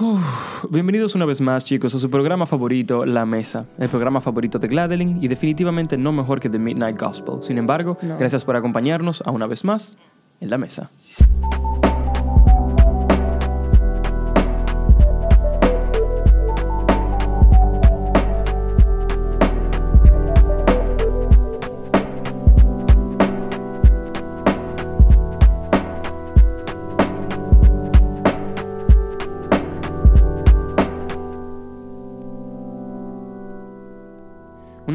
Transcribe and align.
Uf, 0.00 0.64
bienvenidos 0.70 1.14
una 1.14 1.24
vez 1.24 1.40
más, 1.40 1.64
chicos, 1.64 1.94
a 1.94 1.98
su 1.98 2.10
programa 2.10 2.46
favorito, 2.46 3.06
La 3.06 3.24
Mesa, 3.24 3.66
el 3.78 3.88
programa 3.88 4.20
favorito 4.20 4.58
de 4.58 4.66
Gladeline 4.66 5.18
y 5.22 5.28
definitivamente 5.28 5.96
no 5.96 6.10
mejor 6.12 6.40
que 6.40 6.48
The 6.50 6.58
Midnight 6.58 6.98
Gospel. 7.00 7.36
Sin 7.42 7.58
embargo, 7.58 7.96
No. 8.02 8.18
gracias 8.18 8.44
por 8.44 8.56
acompañarnos 8.56 9.22
a 9.24 9.30
una 9.30 9.46
vez 9.46 9.64
más 9.64 9.96
en 10.40 10.50
La 10.50 10.58
Mesa. 10.58 10.90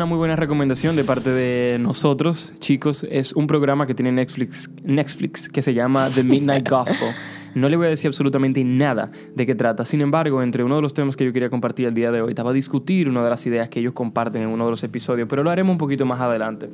Muy 0.09 0.17
buena 0.17 0.35
recomendación 0.35 0.95
de 0.95 1.03
parte 1.03 1.29
de 1.29 1.77
nosotros, 1.79 2.55
chicos, 2.59 3.05
es 3.11 3.33
un 3.33 3.45
programa 3.45 3.85
que 3.85 3.93
tiene 3.93 4.11
Netflix, 4.11 4.67
Netflix 4.83 5.47
que 5.47 5.61
se 5.61 5.75
llama 5.75 6.09
The 6.09 6.23
Midnight 6.23 6.67
Gospel. 6.69 7.09
No 7.53 7.69
le 7.69 7.77
voy 7.77 7.85
a 7.85 7.89
decir 7.91 8.07
absolutamente 8.07 8.63
nada 8.63 9.11
de 9.35 9.45
qué 9.45 9.53
trata. 9.53 9.85
Sin 9.85 10.01
embargo, 10.01 10.41
entre 10.41 10.63
uno 10.63 10.77
de 10.77 10.81
los 10.81 10.95
temas 10.95 11.15
que 11.15 11.25
yo 11.25 11.31
quería 11.31 11.51
compartir 11.51 11.85
el 11.85 11.93
día 11.93 12.11
de 12.11 12.23
hoy, 12.23 12.29
estaba 12.29 12.49
a 12.49 12.53
discutir 12.53 13.07
una 13.07 13.23
de 13.23 13.29
las 13.29 13.45
ideas 13.45 13.69
que 13.69 13.81
ellos 13.81 13.93
comparten 13.93 14.41
en 14.41 14.47
uno 14.47 14.65
de 14.65 14.71
los 14.71 14.83
episodios, 14.83 15.27
pero 15.29 15.43
lo 15.43 15.51
haremos 15.51 15.73
un 15.73 15.77
poquito 15.77 16.07
más 16.07 16.19
adelante. 16.19 16.69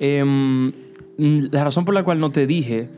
Em, 0.00 0.72
la 1.18 1.62
razón 1.62 1.84
por 1.84 1.94
la 1.94 2.02
cual 2.02 2.18
no 2.18 2.32
te 2.32 2.48
dije 2.48 2.88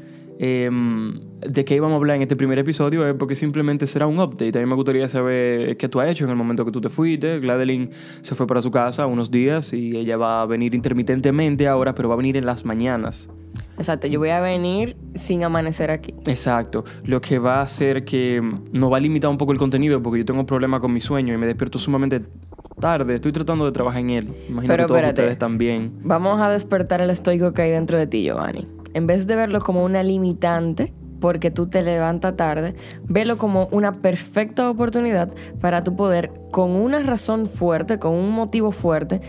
em, 0.44 1.20
de 1.40 1.64
qué 1.64 1.76
íbamos 1.76 1.94
a 1.94 1.96
hablar 1.98 2.16
en 2.16 2.22
este 2.22 2.34
primer 2.34 2.58
episodio 2.58 3.06
es 3.06 3.14
porque 3.14 3.36
simplemente 3.36 3.86
será 3.86 4.08
un 4.08 4.18
update. 4.18 4.58
A 4.58 4.60
mí 4.60 4.66
me 4.66 4.74
gustaría 4.74 5.06
saber 5.06 5.76
qué 5.76 5.88
tú 5.88 6.00
has 6.00 6.08
hecho 6.08 6.24
en 6.24 6.30
el 6.30 6.36
momento 6.36 6.64
que 6.64 6.72
tú 6.72 6.80
te 6.80 6.88
fuiste. 6.88 7.38
Gladeline 7.38 7.90
se 8.22 8.34
fue 8.34 8.48
para 8.48 8.60
su 8.60 8.72
casa 8.72 9.06
unos 9.06 9.30
días 9.30 9.72
y 9.72 9.96
ella 9.96 10.16
va 10.16 10.42
a 10.42 10.46
venir 10.46 10.74
intermitentemente 10.74 11.68
ahora, 11.68 11.94
pero 11.94 12.08
va 12.08 12.14
a 12.14 12.16
venir 12.16 12.36
en 12.36 12.44
las 12.44 12.64
mañanas. 12.64 13.30
Exacto, 13.76 14.08
yo 14.08 14.18
voy 14.18 14.30
a 14.30 14.40
venir 14.40 14.96
sin 15.14 15.44
amanecer 15.44 15.92
aquí. 15.92 16.12
Exacto. 16.26 16.84
Lo 17.04 17.20
que 17.20 17.38
va 17.38 17.60
a 17.60 17.62
hacer 17.62 18.04
que 18.04 18.40
mm, 18.42 18.64
nos 18.72 18.92
va 18.92 18.96
a 18.96 19.00
limitar 19.00 19.30
un 19.30 19.38
poco 19.38 19.52
el 19.52 19.58
contenido 19.58 20.02
porque 20.02 20.18
yo 20.18 20.24
tengo 20.24 20.40
un 20.40 20.46
problema 20.46 20.80
con 20.80 20.92
mi 20.92 21.00
sueño 21.00 21.32
y 21.34 21.36
me 21.36 21.46
despierto 21.46 21.78
sumamente 21.78 22.20
tarde. 22.80 23.14
Estoy 23.14 23.30
tratando 23.30 23.64
de 23.64 23.70
trabajar 23.70 24.00
en 24.00 24.10
él. 24.10 24.28
Imagino 24.48 24.72
Pero 24.72 24.84
que 24.84 24.88
todos 24.88 24.98
espérate. 24.98 25.22
ustedes 25.22 25.38
también. 25.38 25.92
Vamos 26.02 26.40
a 26.40 26.48
despertar 26.48 27.00
el 27.00 27.10
estoico 27.10 27.52
que 27.52 27.62
hay 27.62 27.70
dentro 27.70 27.96
de 27.96 28.08
ti, 28.08 28.22
Giovanni. 28.24 28.66
En 28.94 29.06
vez 29.06 29.26
de 29.26 29.36
verlo 29.36 29.60
como 29.60 29.84
una 29.84 30.02
limitante, 30.02 30.92
porque 31.20 31.52
tú 31.52 31.68
te 31.68 31.82
levantas 31.82 32.36
tarde, 32.36 32.74
velo 33.04 33.38
como 33.38 33.68
una 33.70 34.02
perfecta 34.02 34.68
oportunidad 34.68 35.32
para 35.60 35.84
tú 35.84 35.94
poder, 35.94 36.32
con 36.50 36.72
una 36.72 36.98
razón 36.98 37.46
fuerte, 37.46 38.00
con 38.00 38.12
un 38.12 38.30
motivo 38.30 38.72
fuerte, 38.72 39.20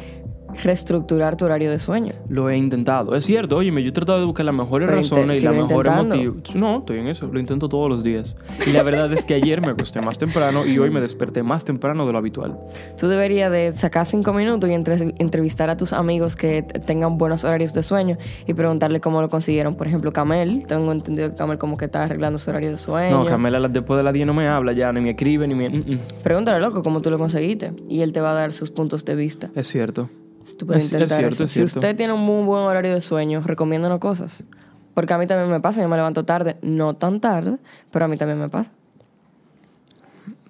reestructurar 0.62 1.36
tu 1.36 1.46
horario 1.46 1.72
de 1.72 1.80
sueño. 1.80 2.14
Lo 2.30 2.50
he 2.50 2.58
intentado. 2.58 3.16
Es 3.16 3.26
cierto, 3.26 3.58
óyeme, 3.58 3.82
yo 3.84 3.90
he 3.90 3.92
tratado 3.92 4.20
de 4.20 4.26
buscar 4.26 4.46
las 4.46 4.56
mejores 4.56 4.88
Pero 4.88 5.02
razones 5.02 5.42
y 5.42 5.46
las 5.46 5.56
mejores 5.56 5.94
motivos. 5.96 6.56
No, 6.56 6.80
estoy 6.80 7.00
en 7.00 7.08
eso. 7.08 7.28
Lo 7.32 7.40
intento 7.40 7.70
todos 7.70 7.90
los 7.90 8.04
días. 8.04 8.36
Y 8.68 8.72
la 8.72 8.84
verdad 8.84 9.12
es 9.14 9.26
que 9.26 9.34
ayer 9.34 9.62
me 9.62 9.70
acosté 9.70 10.02
más 10.02 10.18
temprano 10.18 10.66
y 10.66 10.78
hoy 10.80 10.90
me 10.90 11.02
desperté 11.02 11.44
más 11.44 11.64
temprano 11.66 12.06
de 12.06 12.12
lo 12.12 12.18
habitual. 12.18 12.58
Tú 12.98 13.08
deberías 13.08 13.52
de 13.52 13.72
sacar 13.72 14.06
cinco 14.06 14.34
minutos 14.34 14.70
y 14.70 14.74
entre- 14.74 15.14
entrevistar 15.18 15.70
a 15.70 15.78
tus 15.78 15.94
amigos 15.94 16.36
que 16.36 16.64
tengan 16.64 17.18
buenos 17.18 17.44
horarios 17.44 17.74
de 17.74 17.84
sueño 17.84 18.18
y 18.48 18.54
preguntarle 18.54 19.00
cómo 19.02 19.22
lo 19.22 19.30
consiguieron. 19.30 19.76
Por 19.76 19.88
ejemplo, 19.88 20.12
Camel. 20.14 20.66
Tengo 20.68 20.92
entendido 20.92 21.30
que 21.30 21.36
Camel 21.36 21.58
como 21.58 21.78
que 21.78 21.86
está 21.86 22.04
arreglando 22.04 22.40
su 22.40 22.50
horario 22.50 22.72
de 22.72 22.78
sueño. 22.78 23.20
No, 23.20 23.26
Camela 23.26 23.60
la- 23.60 23.68
después 23.70 23.98
de 23.98 24.04
las 24.04 24.14
10 24.14 24.28
no 24.28 24.34
me 24.34 24.48
habla 24.48 24.74
ya, 24.74 24.92
ni 24.92 25.02
me 25.02 25.12
escribe, 25.12 25.48
ni 25.48 25.56
me... 25.56 25.70
mm, 25.70 25.74
mm. 25.94 26.00
Pregúntale, 26.24 26.60
loco, 26.60 26.82
cómo 26.84 27.02
tú 27.02 27.10
lo 27.10 27.18
conseguiste. 27.18 27.74
Y 27.90 28.02
él 28.02 28.12
te 28.14 28.22
va 28.22 28.32
a 28.32 28.34
dar 28.34 28.54
sus 28.54 28.70
puntos 28.72 29.06
de 29.06 29.16
vista. 29.16 29.50
Es 29.56 29.68
cierto. 29.68 30.10
Tú 30.58 30.66
puedes 30.68 30.84
Es- 30.86 30.90
es 30.90 30.94
intentar 30.94 31.18
cierto, 31.20 31.36
eso. 31.36 31.44
es 31.46 31.52
Si 31.52 31.64
usted 31.64 31.96
tiene 31.96 32.14
un 32.14 32.22
muy 32.22 32.44
buen 32.46 32.64
horario 32.64 32.94
de 32.94 33.02
sueño, 33.02 33.42
recomiéndanos 33.46 34.00
cosas. 34.00 34.46
Porque 34.94 35.14
a 35.14 35.18
mí 35.18 35.26
también 35.26 35.50
me 35.50 35.60
pasa. 35.60 35.82
Yo 35.82 35.90
me 35.90 35.96
levanto 35.96 36.24
tarde. 36.26 36.58
No 36.62 36.96
tan 36.96 37.20
tarde, 37.20 37.58
pero 37.92 38.06
a 38.06 38.08
mí 38.08 38.16
también 38.18 38.40
me 38.40 38.50
pasa. 38.50 38.72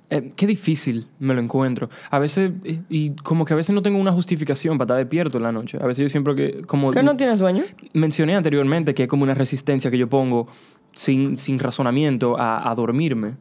Eh, 0.10 0.34
qué 0.36 0.46
difícil 0.46 1.08
me 1.20 1.34
lo 1.34 1.40
encuentro. 1.42 1.90
A 2.12 2.20
veces, 2.20 2.52
y, 2.64 2.82
y 2.90 3.10
como 3.16 3.46
que 3.46 3.54
a 3.54 3.56
veces 3.56 3.74
no 3.74 3.82
tengo 3.82 3.98
una 4.00 4.12
justificación 4.12 4.78
para 4.78 4.86
estar 4.86 4.98
despierto 4.98 5.38
en 5.38 5.44
la 5.44 5.52
noche. 5.52 5.80
A 5.82 5.88
veces 5.88 6.04
yo 6.04 6.10
siempre 6.10 6.36
que, 6.36 6.62
como 6.64 6.92
¿Que 6.92 7.02
no 7.02 7.16
tienes 7.18 7.40
sueño? 7.40 7.64
mencioné 7.94 8.36
anteriormente, 8.36 8.94
que 8.94 9.04
es 9.04 9.10
como 9.10 9.24
una 9.24 9.34
resistencia 9.34 9.90
que 9.90 9.98
yo 9.98 10.10
pongo 10.10 10.48
sin, 10.92 11.38
sin 11.38 11.58
razonamiento 11.58 12.38
a, 12.38 12.70
a 12.70 12.76
dormirme. 12.76 13.38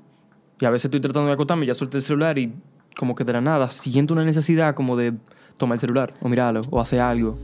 Y 0.61 0.65
a 0.65 0.71
veces 0.71 0.87
estoy 0.87 1.01
tratando 1.01 1.27
de 1.27 1.35
acostarme, 1.35 1.67
ya 1.67 1.75
solté 1.75 1.99
el 1.99 2.03
celular 2.03 2.39
y 2.39 2.53
como 2.97 3.15
que 3.17 3.25
de 3.25 3.33
la 3.33 3.41
nada 3.41 3.69
siento 3.69 4.15
una 4.15 4.25
necesidad 4.25 4.75
como 4.75 4.97
de 4.97 5.15
tomar 5.63 5.77
el 5.77 5.81
celular 5.81 6.13
o 6.21 6.29
mirarlo 6.29 6.63
o 6.71 6.81
hacer 6.81 7.01
algo. 7.01 7.39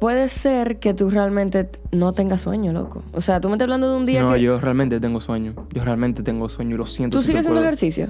Puede 0.00 0.28
ser 0.28 0.78
que 0.80 0.92
tú 0.92 1.08
realmente 1.08 1.70
no 1.92 2.12
tengas 2.12 2.40
sueño, 2.40 2.72
loco. 2.72 3.02
O 3.12 3.20
sea, 3.20 3.40
tú 3.40 3.48
me 3.48 3.54
estás 3.54 3.66
hablando 3.66 3.90
de 3.90 3.96
un 3.96 4.06
día 4.06 4.22
No, 4.22 4.32
que... 4.32 4.40
yo 4.40 4.58
realmente 4.60 4.98
tengo 4.98 5.20
sueño. 5.20 5.54
Yo 5.72 5.84
realmente 5.84 6.22
tengo 6.22 6.48
sueño 6.48 6.74
y 6.74 6.78
lo 6.78 6.86
siento. 6.86 7.16
¿Tú 7.18 7.22
si 7.22 7.28
sigues 7.28 7.40
haciendo 7.42 7.60
ejercicio? 7.62 8.08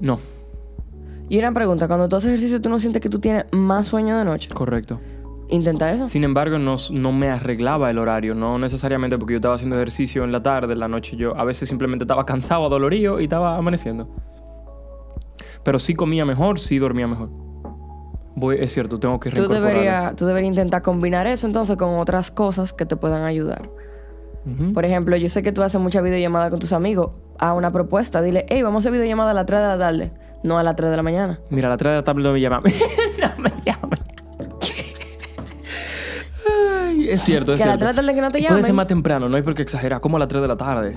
No, 0.00 0.18
Y 1.28 1.38
una 1.38 1.52
pregunta. 1.52 1.88
Cuando 1.88 2.08
tú 2.08 2.16
haces 2.16 2.28
ejercicio, 2.28 2.60
¿tú 2.60 2.68
no 2.68 2.78
sientes 2.78 3.02
que 3.02 3.08
tú 3.08 3.18
tienes 3.18 3.44
más 3.50 3.88
sueño 3.88 4.16
de 4.18 4.24
noche? 4.24 4.48
correcto. 4.54 5.00
Intenta 5.48 5.90
eso. 5.92 6.08
Sin 6.08 6.24
embargo, 6.24 6.58
no, 6.58 6.76
no 6.92 7.12
me 7.12 7.28
arreglaba 7.28 7.90
el 7.90 7.98
horario, 7.98 8.34
no 8.34 8.58
necesariamente 8.58 9.18
porque 9.18 9.34
yo 9.34 9.38
estaba 9.38 9.54
haciendo 9.56 9.76
ejercicio 9.76 10.24
en 10.24 10.32
la 10.32 10.42
tarde, 10.42 10.72
en 10.72 10.80
la 10.80 10.88
noche 10.88 11.16
yo 11.16 11.36
a 11.36 11.44
veces 11.44 11.68
simplemente 11.68 12.04
estaba 12.04 12.24
cansado, 12.24 12.64
adolorido 12.66 13.20
y 13.20 13.24
estaba 13.24 13.56
amaneciendo. 13.58 14.08
Pero 15.62 15.78
sí 15.78 15.94
comía 15.94 16.24
mejor, 16.24 16.58
sí 16.60 16.78
dormía 16.78 17.06
mejor. 17.06 17.28
Voy, 18.36 18.56
es 18.58 18.72
cierto, 18.72 18.98
tengo 18.98 19.20
que 19.20 19.30
Tú 19.30 19.48
deberías, 19.48 20.16
tú 20.16 20.26
deberías 20.26 20.50
intentar 20.50 20.82
combinar 20.82 21.26
eso 21.26 21.46
entonces 21.46 21.76
con 21.76 21.98
otras 21.98 22.30
cosas 22.30 22.72
que 22.72 22.84
te 22.84 22.96
puedan 22.96 23.22
ayudar. 23.22 23.70
Por 24.74 24.84
ejemplo, 24.84 25.16
yo 25.16 25.28
sé 25.30 25.42
que 25.42 25.52
tú 25.52 25.62
haces 25.62 25.80
mucha 25.80 26.02
videollamada 26.02 26.50
con 26.50 26.58
tus 26.58 26.74
amigos. 26.74 27.12
Haz 27.38 27.56
una 27.56 27.72
propuesta. 27.72 28.20
Dile, 28.20 28.44
hey, 28.50 28.62
vamos 28.62 28.80
a 28.80 28.82
hacer 28.82 28.92
videollamada 28.92 29.30
a 29.30 29.34
las 29.34 29.46
3 29.46 29.60
de 29.60 29.66
la 29.68 29.78
tarde, 29.78 30.12
no 30.42 30.58
a 30.58 30.62
las 30.62 30.76
3 30.76 30.90
de 30.90 30.96
la 30.96 31.02
mañana. 31.02 31.40
Mira, 31.48 31.68
a 31.68 31.70
las 31.70 31.78
3 31.78 31.92
de 31.92 31.96
la 31.96 32.04
tarde 32.04 32.22
no 32.22 32.32
me 32.32 32.40
llaman. 32.40 32.62
no 33.20 33.42
me 33.42 33.50
llaman. 33.64 33.98
Ay, 36.46 37.08
es 37.08 37.22
cierto, 37.22 37.54
es 37.54 37.58
Que 37.58 37.64
a 37.64 37.68
las 37.68 37.78
cierto. 37.78 37.78
3 37.78 37.78
de 37.78 37.86
la 37.86 37.94
tarde 37.94 38.14
que 38.14 38.20
no 38.20 38.30
te 38.30 38.48
Puede 38.48 38.62
ser 38.62 38.74
más 38.74 38.86
temprano, 38.86 39.30
no 39.30 39.36
hay 39.36 39.42
por 39.42 39.54
qué 39.54 39.62
exagerar, 39.62 40.02
como 40.02 40.18
a 40.18 40.20
las 40.20 40.28
3 40.28 40.42
de 40.42 40.48
la 40.48 40.56
tarde. 40.58 40.94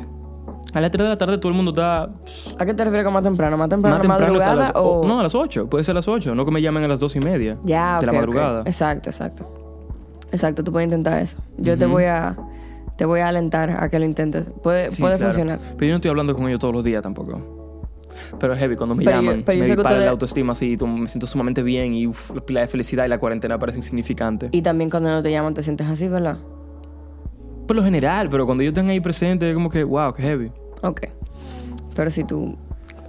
A 0.73 0.81
las 0.81 0.91
3 0.91 1.03
de 1.03 1.09
la 1.09 1.17
tarde 1.17 1.37
todo 1.37 1.49
el 1.49 1.55
mundo 1.55 1.71
está 1.71 2.03
¿A 2.57 2.65
qué 2.65 2.73
te 2.73 2.83
refieres 2.83 3.05
con 3.05 3.13
más 3.13 3.23
temprano? 3.23 3.57
¿Más 3.57 3.69
temprano 3.69 3.95
más 3.95 4.01
temprano 4.01 4.37
es 4.37 4.43
a 4.43 4.49
madrugada 4.49 4.55
las, 4.73 4.75
o...? 4.75 5.01
o- 5.01 5.07
No, 5.07 5.19
a 5.19 5.23
las 5.23 5.33
8. 5.35 5.69
Puede 5.69 5.83
ser 5.83 5.93
a 5.93 5.95
las 5.95 6.07
8. 6.07 6.35
No 6.35 6.45
que 6.45 6.51
me 6.51 6.61
llamen 6.61 6.83
a 6.83 6.87
las 6.87 6.99
2 6.99 7.15
y 7.15 7.19
media 7.19 7.57
Ya, 7.63 7.99
de 7.99 8.05
la 8.05 8.13
madrugada. 8.13 8.61
Exacto, 8.65 9.09
exacto. 9.09 9.45
Exacto, 10.31 10.63
tú 10.63 10.71
puedes 10.71 10.85
intentar 10.87 11.21
eso. 11.21 11.37
Yo 11.57 11.77
te 11.77 11.85
Ujú. 11.85 11.93
voy 11.95 12.03
a... 12.05 12.35
Te 12.97 13.05
voy 13.05 13.19
a 13.19 13.27
alentar 13.27 13.69
a 13.69 13.89
que 13.89 13.99
lo 13.99 14.05
intentes. 14.05 14.47
Puede, 14.63 14.89
Sí, 14.91 15.01
puede 15.01 15.15
claro. 15.17 15.31
funcionar. 15.31 15.59
Pero 15.77 15.85
yo 15.87 15.89
no 15.91 15.95
estoy 15.97 16.09
hablando 16.09 16.35
con 16.35 16.47
ellos 16.47 16.59
todos 16.59 16.73
los 16.73 16.83
días 16.83 17.01
tampoco. 17.03 17.85
Pero 18.39 18.53
es 18.53 18.59
heavy 18.59 18.75
cuando 18.75 18.95
me 18.95 19.05
Pero 19.05 19.17
yo- 19.17 19.23
llaman. 19.29 19.43
pero 19.45 19.55
yo 19.55 19.59
me 19.61 19.65
sé 19.67 19.71
que 19.71 19.75
dispara 19.75 19.95
ustedes- 19.95 20.05
la 20.05 20.11
autoestima 20.11 20.53
así. 20.53 20.75
Me 20.83 21.07
siento 21.07 21.27
sumamente 21.27 21.61
bien 21.61 21.93
y 21.93 22.07
uf, 22.07 22.31
la 22.49 22.61
de 22.61 22.67
felicidad 22.67 23.05
y 23.05 23.07
la 23.07 23.19
cuarentena 23.19 23.59
parece 23.59 23.77
insignificante. 23.77 24.49
Y 24.51 24.63
también 24.63 24.89
cuando 24.89 25.09
no 25.11 25.21
te 25.21 25.29
llaman 25.31 25.53
te 25.53 25.61
sientes 25.61 25.85
así, 25.87 26.07
¿verdad? 26.07 26.37
Por 27.67 27.75
lo 27.75 27.83
general, 27.83 28.29
pero 28.29 28.45
cuando 28.45 28.63
yo 28.63 28.69
estén 28.69 28.89
ahí 28.89 28.99
presente, 28.99 29.49
es 29.49 29.53
como 29.53 29.69
que, 29.69 29.83
wow, 29.83 30.13
qué 30.13 30.21
heavy. 30.23 30.51
Ok. 30.83 31.01
Pero 31.95 32.09
si 32.09 32.23
tú... 32.23 32.55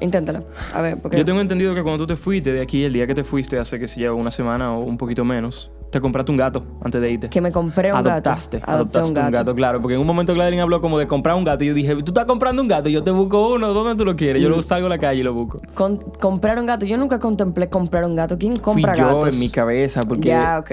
Inténtalo. 0.00 0.44
A 0.74 0.80
ver, 0.80 0.98
porque... 1.00 1.16
Yo 1.16 1.24
tengo 1.24 1.40
entendido 1.40 1.74
que 1.74 1.82
cuando 1.82 1.98
tú 2.04 2.06
te 2.06 2.16
fuiste 2.16 2.52
de 2.52 2.60
aquí, 2.60 2.84
el 2.84 2.92
día 2.92 3.06
que 3.06 3.14
te 3.14 3.24
fuiste, 3.24 3.58
hace 3.58 3.78
que 3.80 3.88
se 3.88 3.98
lleva 3.98 4.14
una 4.14 4.30
semana 4.30 4.72
o 4.72 4.80
un 4.84 4.96
poquito 4.96 5.24
menos, 5.24 5.72
te 5.90 6.00
compraste 6.00 6.30
un 6.30 6.38
gato 6.38 6.64
antes 6.84 7.00
de 7.00 7.10
irte. 7.10 7.28
Que 7.28 7.40
me 7.40 7.50
compré 7.50 7.90
un 7.92 7.98
adoptaste, 7.98 8.58
gato. 8.60 8.70
Adopté 8.70 8.98
adoptaste 8.98 9.26
un 9.26 9.30
gato. 9.32 9.54
claro. 9.56 9.80
Porque 9.82 9.94
en 9.94 10.00
un 10.00 10.06
momento 10.06 10.34
Gladeline 10.34 10.60
habló 10.60 10.80
como 10.80 10.98
de 10.98 11.08
comprar 11.08 11.34
un 11.34 11.42
gato. 11.44 11.64
Y 11.64 11.68
yo 11.68 11.74
dije, 11.74 11.94
tú 11.96 12.10
estás 12.12 12.26
comprando 12.26 12.62
un 12.62 12.68
gato, 12.68 12.88
yo 12.88 13.02
te 13.02 13.10
busco 13.10 13.54
uno, 13.54 13.72
¿dónde 13.74 13.96
tú 13.96 14.04
lo 14.04 14.14
quieres? 14.14 14.40
Mm. 14.40 14.44
Yo 14.44 14.50
lo 14.50 14.62
salgo 14.62 14.86
a 14.86 14.90
la 14.90 14.98
calle 14.98 15.20
y 15.20 15.24
lo 15.24 15.34
busco. 15.34 15.60
Con- 15.74 15.96
comprar 16.20 16.60
un 16.60 16.66
gato. 16.66 16.86
Yo 16.86 16.96
nunca 16.96 17.18
contemplé 17.18 17.68
comprar 17.68 18.04
un 18.04 18.14
gato. 18.14 18.38
¿Quién 18.38 18.54
compra 18.54 18.94
Fui 18.94 19.02
yo 19.02 19.14
gatos? 19.14 19.34
en 19.34 19.40
mi 19.40 19.48
cabeza 19.48 20.00
porque, 20.06 20.28
Ya, 20.28 20.58
ok. 20.60 20.70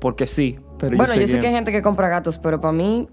porque 0.00 0.28
sí. 0.28 0.58
Pero 0.82 0.96
Bueno, 0.96 1.14
yo 1.14 1.26
sé, 1.28 1.38
que, 1.38 1.46
hay 1.46 1.52
gente 1.54 1.70
que 1.70 1.80
compra 1.80 2.08
gatos, 2.08 2.38
pero 2.40 2.60
para 2.60 2.72
mí... 2.72 3.08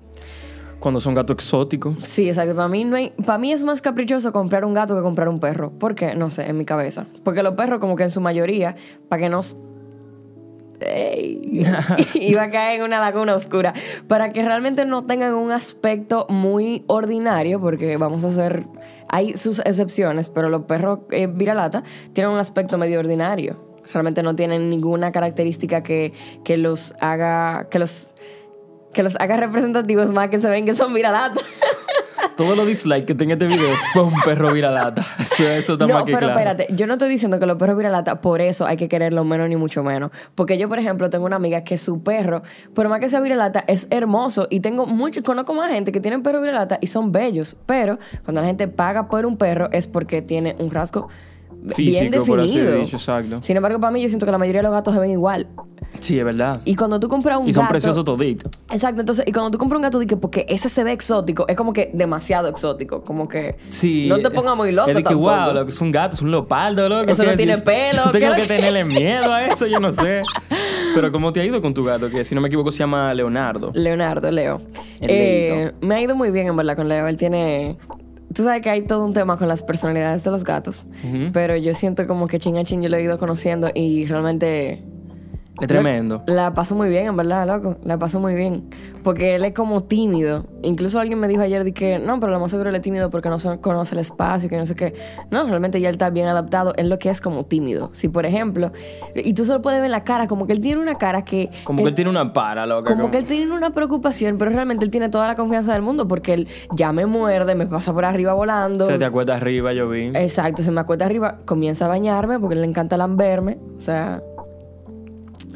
cuando 0.80 1.00
son 1.00 1.14
gatos 1.14 1.36
exóticos, 1.36 1.96
Sí, 2.04 2.28
exacto. 2.28 2.56
Para 2.56 2.68
mí, 2.68 2.84
no 2.84 2.96
hay, 2.96 3.12
para 3.26 3.38
mí 3.38 3.52
es 3.52 3.64
más 3.64 3.82
caprichoso 3.82 4.32
comprar 4.34 4.66
un 4.66 4.74
gato 4.74 4.96
que 4.96 5.02
comprar 5.04 5.30
un 5.30 5.40
perro. 5.40 5.70
¿Por 5.72 5.94
qué? 5.94 6.16
No 6.16 6.30
sé, 6.32 6.50
en 6.50 6.58
mi 6.58 6.66
cabeza. 6.66 7.06
Porque 7.24 7.44
los 7.44 7.54
perros 7.54 7.80
como 7.80 7.96
que 7.96 8.04
en 8.04 8.10
su 8.10 8.22
mayoría, 8.22 8.76
para 9.08 9.22
que 9.22 9.30
no... 9.30 9.40
s- 9.42 9.56
Ey, 10.82 11.62
iba 12.16 12.44
a 12.44 12.50
caer 12.50 12.80
en 12.80 12.86
una 12.86 13.00
laguna 13.02 13.36
oscura. 13.36 13.74
Para 14.08 14.32
que 14.32 14.42
realmente 14.42 14.86
no 14.86 15.06
tengan 15.06 15.34
un 15.34 15.52
aspecto 15.52 16.26
muy 16.30 16.84
ordinario, 16.88 17.60
porque 17.60 17.98
vamos 17.98 18.24
a 18.24 18.28
hacer... 18.28 18.66
Hay 19.10 19.36
sus 19.38 19.60
excepciones, 19.60 20.30
pero 20.30 20.50
los 20.50 20.62
perros 20.64 21.00
eh, 21.12 21.28
viralata 21.28 21.84
tienen 22.14 22.32
un 22.32 22.40
aspecto 22.40 22.78
medio 22.78 23.00
ordinario. 23.00 23.69
Realmente 23.94 24.24
no 24.24 24.36
tienen 24.36 24.70
ninguna 24.70 25.12
característica 25.12 25.84
que, 25.84 26.14
que 26.44 26.58
los 26.58 26.94
haga... 27.00 27.68
Que 27.70 27.80
los, 27.80 28.14
que 28.94 29.04
los 29.04 29.16
haga 29.18 29.38
representativos 29.38 30.12
más 30.12 30.30
que 30.30 30.40
se 30.40 30.50
ven 30.50 30.66
que 30.66 30.76
son 30.76 30.94
viralatas. 30.94 31.44
todos 32.40 32.56
los 32.56 32.66
dislikes 32.66 33.06
que 33.06 33.16
tenga 33.16 33.34
este 33.34 33.48
video 33.48 33.76
fue 33.92 34.04
un 34.04 34.14
perro 34.22 34.54
viralata. 34.54 35.02
Eso, 35.20 35.44
eso 35.44 35.74
está 35.74 35.88
No, 35.88 35.94
más 35.94 36.04
que 36.06 36.14
pero 36.14 36.28
claro. 36.28 36.40
espérate, 36.40 36.68
yo 36.74 36.88
no 36.88 36.94
estoy 36.94 37.10
diciendo 37.10 37.38
que 37.38 37.46
los 37.46 37.58
perros 37.58 37.76
viralata, 37.76 38.22
por 38.22 38.40
eso 38.40 38.66
hay 38.66 38.78
que 38.78 38.88
quererlo 38.88 39.26
menos 39.26 39.50
ni 39.50 39.58
mucho 39.58 39.84
menos. 39.84 40.12
Porque 40.36 40.58
yo, 40.58 40.70
por 40.70 40.80
ejemplo, 40.80 41.10
tengo 41.10 41.26
una 41.26 41.36
amiga 41.36 41.66
que 41.66 41.78
su 41.78 42.02
perro, 42.02 42.42
por 42.74 42.88
más 42.88 43.02
que 43.02 43.10
sea 43.10 43.20
viralata, 43.20 43.66
es 43.68 43.88
hermoso. 43.90 44.48
Y 44.50 44.62
tengo 44.62 44.86
mucho, 44.86 45.22
conozco 45.22 45.54
más 45.54 45.70
gente 45.70 45.92
que 45.92 46.00
tienen 46.00 46.24
perro 46.24 46.40
viralata 46.40 46.78
y 46.80 46.88
son 46.88 47.12
bellos. 47.12 47.58
Pero 47.66 48.00
cuando 48.24 48.40
la 48.40 48.48
gente 48.48 48.70
paga 48.70 49.10
por 49.10 49.26
un 49.26 49.36
perro 49.36 49.68
es 49.74 49.88
porque 49.88 50.22
tiene 50.22 50.56
un 50.60 50.72
rasgo 50.72 51.10
bien 51.62 51.74
Físico, 51.76 52.26
por 52.26 52.40
así 52.40 52.58
definido. 52.58 52.82
dicho, 52.86 52.96
exacto. 52.98 53.42
Sin 53.42 53.58
embargo, 53.58 53.80
para 53.80 53.92
mí, 53.92 54.02
yo 54.02 54.08
siento 54.10 54.26
que 54.26 54.32
la 54.32 54.38
mayoría 54.38 54.60
de 54.62 54.64
los 54.68 54.72
gatos 54.72 54.94
se 54.94 55.00
ven 55.00 55.12
igual. 55.12 55.48
Sí, 56.00 56.18
es 56.18 56.24
verdad. 56.24 56.62
Y 56.64 56.76
cuando 56.76 57.00
tú 57.00 57.10
compras 57.10 57.38
un 57.40 57.50
Y 57.50 57.54
son 57.54 57.64
gato. 57.64 57.72
preciosos 57.74 58.06
toditos. 58.06 58.50
Exacto, 58.72 59.02
entonces, 59.02 59.26
y 59.28 59.32
cuando 59.34 59.52
tú 59.52 59.58
compras 59.58 59.78
un 59.80 59.84
gato, 59.84 60.00
dije, 60.00 60.16
porque 60.16 60.46
ese 60.48 60.70
se 60.70 60.84
ve 60.84 60.94
exótico, 60.94 61.46
es 61.50 61.58
como 61.58 61.74
que 61.74 61.92
demasiado 61.94 62.48
exótico. 62.48 63.04
Como 63.04 63.28
que. 63.28 63.56
Sí. 63.70 64.08
No 64.08 64.20
te 64.20 64.30
pongas 64.32 64.56
muy 64.56 64.72
loco. 64.72 64.90
Es 64.90 64.96
de 64.96 65.04
que, 65.04 65.14
wow, 65.14 65.54
lo 65.54 65.66
que 65.66 65.72
es 65.72 65.82
un 65.82 65.92
gato, 65.92 66.16
es 66.16 66.22
un 66.22 66.32
leopardo, 66.32 66.88
loco. 66.88 67.12
Eso 67.12 67.24
no 67.24 67.32
¿qué 67.32 67.38
tiene 67.38 67.58
pelo, 67.58 68.04
tengo 68.12 68.30
¿qué 68.30 68.36
que 68.36 68.42
que- 68.44 68.48
tenerle 68.48 68.84
miedo 68.86 69.34
a 69.34 69.46
eso, 69.48 69.66
yo 69.68 69.80
no 69.80 69.92
sé. 69.92 70.22
Pero 70.96 71.12
¿cómo 71.12 71.34
te 71.34 71.42
ha 71.42 71.46
ido 71.46 71.62
con 71.62 71.74
tu 71.74 71.84
gato? 71.84 72.10
Que 72.10 72.24
si 72.24 72.34
no 72.34 72.40
me 72.42 72.48
equivoco 72.48 72.72
se 72.72 72.80
llama 72.80 73.14
Leonardo. 73.14 73.72
Leonardo, 73.74 74.32
Leo. 74.32 74.62
El 75.02 75.10
Eh, 75.12 75.72
me 75.82 75.96
ha 75.96 76.02
ido 76.02 76.16
muy 76.16 76.32
bien, 76.32 76.48
en 76.48 76.56
verdad, 76.56 76.76
con 76.78 76.88
Leo. 76.88 77.08
Él 77.08 77.18
tiene. 77.18 77.78
Tú 78.34 78.44
sabes 78.44 78.62
que 78.62 78.70
hay 78.70 78.84
todo 78.84 79.06
un 79.06 79.14
tema 79.14 79.38
con 79.38 79.48
las 79.48 79.64
personalidades 79.64 80.24
de 80.24 80.32
los 80.32 80.44
gatos. 80.44 80.86
Pero 81.34 81.56
yo 81.58 81.74
siento 81.74 82.06
como 82.08 82.28
que 82.28 82.40
chin 82.40 82.58
a 82.58 82.64
chin 82.64 82.82
yo 82.82 82.90
lo 82.90 82.98
he 82.98 83.02
ido 83.04 83.18
conociendo 83.18 83.70
y 83.74 84.06
realmente. 84.06 84.84
Es 85.62 85.68
tremendo. 85.68 86.24
La 86.28 86.54
paso 86.54 86.76
muy 86.76 86.90
bien, 86.90 87.08
en 87.08 87.18
verdad, 87.18 87.48
loco. 87.48 87.78
La 87.84 87.98
paso 87.98 88.20
muy 88.20 88.36
bien. 88.36 88.70
Porque 89.04 89.36
él 89.36 89.46
es 89.46 89.54
como 89.54 89.84
tímido. 89.84 90.46
Incluso 90.62 91.00
alguien 91.00 91.20
me 91.20 91.28
dijo 91.28 91.42
ayer 91.42 91.64
de 91.64 91.74
que 91.74 92.00
no, 92.00 92.20
pero 92.20 92.32
lo 92.34 92.40
más 92.40 92.52
seguro 92.52 92.70
él 92.70 92.76
es 92.76 92.82
tímido 92.82 93.10
porque 93.10 93.30
no 93.30 93.40
se- 93.40 93.60
conoce 93.60 93.96
el 93.96 94.00
espacio 94.02 94.48
y 94.48 94.50
que 94.50 94.58
no 94.58 94.66
sé 94.66 94.76
qué. 94.76 94.94
No, 95.32 95.44
realmente 95.46 95.80
ya 95.80 95.90
él 95.90 95.96
está 95.96 96.10
bien 96.10 96.28
adaptado 96.28 96.74
en 96.76 96.90
lo 96.90 96.98
que 96.98 97.10
es 97.10 97.22
como 97.22 97.46
tímido. 97.46 97.90
Si, 97.94 98.10
por 98.10 98.26
ejemplo, 98.26 98.72
y 99.16 99.34
tú 99.34 99.46
solo 99.46 99.62
puedes 99.62 99.80
ver 99.82 99.90
la 99.90 100.04
cara, 100.04 100.28
como 100.28 100.48
que 100.48 100.54
él 100.54 100.60
tiene 100.62 100.82
una 100.82 100.96
cara 100.96 101.24
que. 101.24 101.50
Como 101.64 101.78
que 101.78 101.90
él 101.90 101.96
tiene 101.96 102.10
una 102.10 102.34
para, 102.34 102.66
loca. 102.66 102.92
Como 102.94 103.10
que 103.12 103.18
él 103.20 103.26
tiene 103.26 103.54
una 103.54 103.70
preocupación, 103.72 104.38
pero 104.38 104.52
realmente 104.52 104.84
él 104.86 104.92
tiene 104.92 105.10
toda 105.10 105.28
la 105.28 105.36
confianza 105.36 105.72
del 105.74 105.82
mundo 105.82 106.08
porque 106.08 106.34
él 106.34 106.48
ya 106.76 106.92
me 106.92 107.06
muerde, 107.06 107.56
me 107.56 107.68
pasa 107.68 107.94
por 107.94 108.06
arriba 108.06 108.34
volando. 108.34 108.86
Se 108.86 108.98
te 108.98 109.06
acuesta 109.06 109.36
arriba, 109.36 109.72
yo 109.74 109.88
vi. 109.90 110.12
Exacto, 110.14 110.62
se 110.64 110.72
me 110.72 110.82
acuesta 110.82 111.06
arriba, 111.06 111.40
comienza 111.46 111.86
a 111.86 111.88
bañarme 111.88 112.38
porque 112.40 112.56
le 112.56 112.66
encanta 112.66 112.98
lamberme. 112.98 113.58
O 113.78 113.80
sea, 113.82 114.22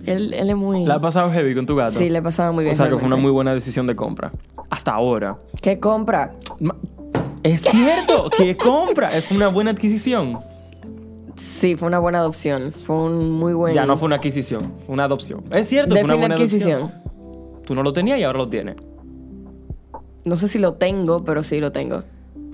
él, 0.06 0.34
él 0.34 0.50
es 0.50 0.56
muy... 0.56 0.86
¿La 0.86 0.96
has 0.96 1.02
pasado 1.02 1.32
heavy 1.32 1.56
con 1.56 1.66
tu 1.66 1.76
gato? 1.76 1.92
Sí, 1.94 2.10
le 2.10 2.22
pasaba 2.22 2.52
muy 2.52 2.64
bien. 2.64 2.74
O 2.74 2.78
sea, 2.78 2.90
que 2.90 2.98
fue 2.98 3.08
una 3.08 3.16
muy 3.16 3.32
buena 3.32 3.54
decisión 3.54 3.88
de 3.88 3.96
compra. 3.96 4.32
Hasta 4.70 4.94
ahora. 4.94 5.38
¿Qué 5.62 5.80
compra? 5.80 6.34
Ma- 6.60 6.76
Es 7.44 7.62
cierto, 7.62 8.30
que 8.36 8.56
compra. 8.58 9.16
Es 9.16 9.30
una 9.32 9.48
buena 9.48 9.72
adquisición. 9.72 10.40
Sí, 11.36 11.76
fue 11.76 11.88
una 11.88 12.00
buena 12.00 12.20
adopción. 12.20 12.72
Fue 12.72 12.96
un 12.96 13.32
muy 13.32 13.54
buen... 13.54 13.74
Ya 13.74 13.86
no 13.86 13.98
fue 13.98 14.06
una 14.08 14.16
adquisición, 14.18 14.62
fue 14.86 14.94
una 14.94 15.06
adopción. 15.06 15.44
Es 15.52 15.68
cierto, 15.68 15.96
fue 15.96 16.04
una 16.04 16.16
buena 16.16 16.36
adquisición. 16.36 16.84
adquisición. 16.84 17.64
Tú 17.66 17.76
no 17.76 17.84
lo 17.84 17.94
tenías 17.94 18.20
y 18.20 18.24
ahora 18.24 18.40
lo 18.40 18.50
tienes. 18.50 18.76
No 20.26 20.36
sé 20.36 20.48
si 20.48 20.60
lo 20.60 20.74
tengo, 20.76 21.24
pero 21.24 21.44
sí 21.44 21.60
lo 21.60 21.72
tengo. 21.72 22.04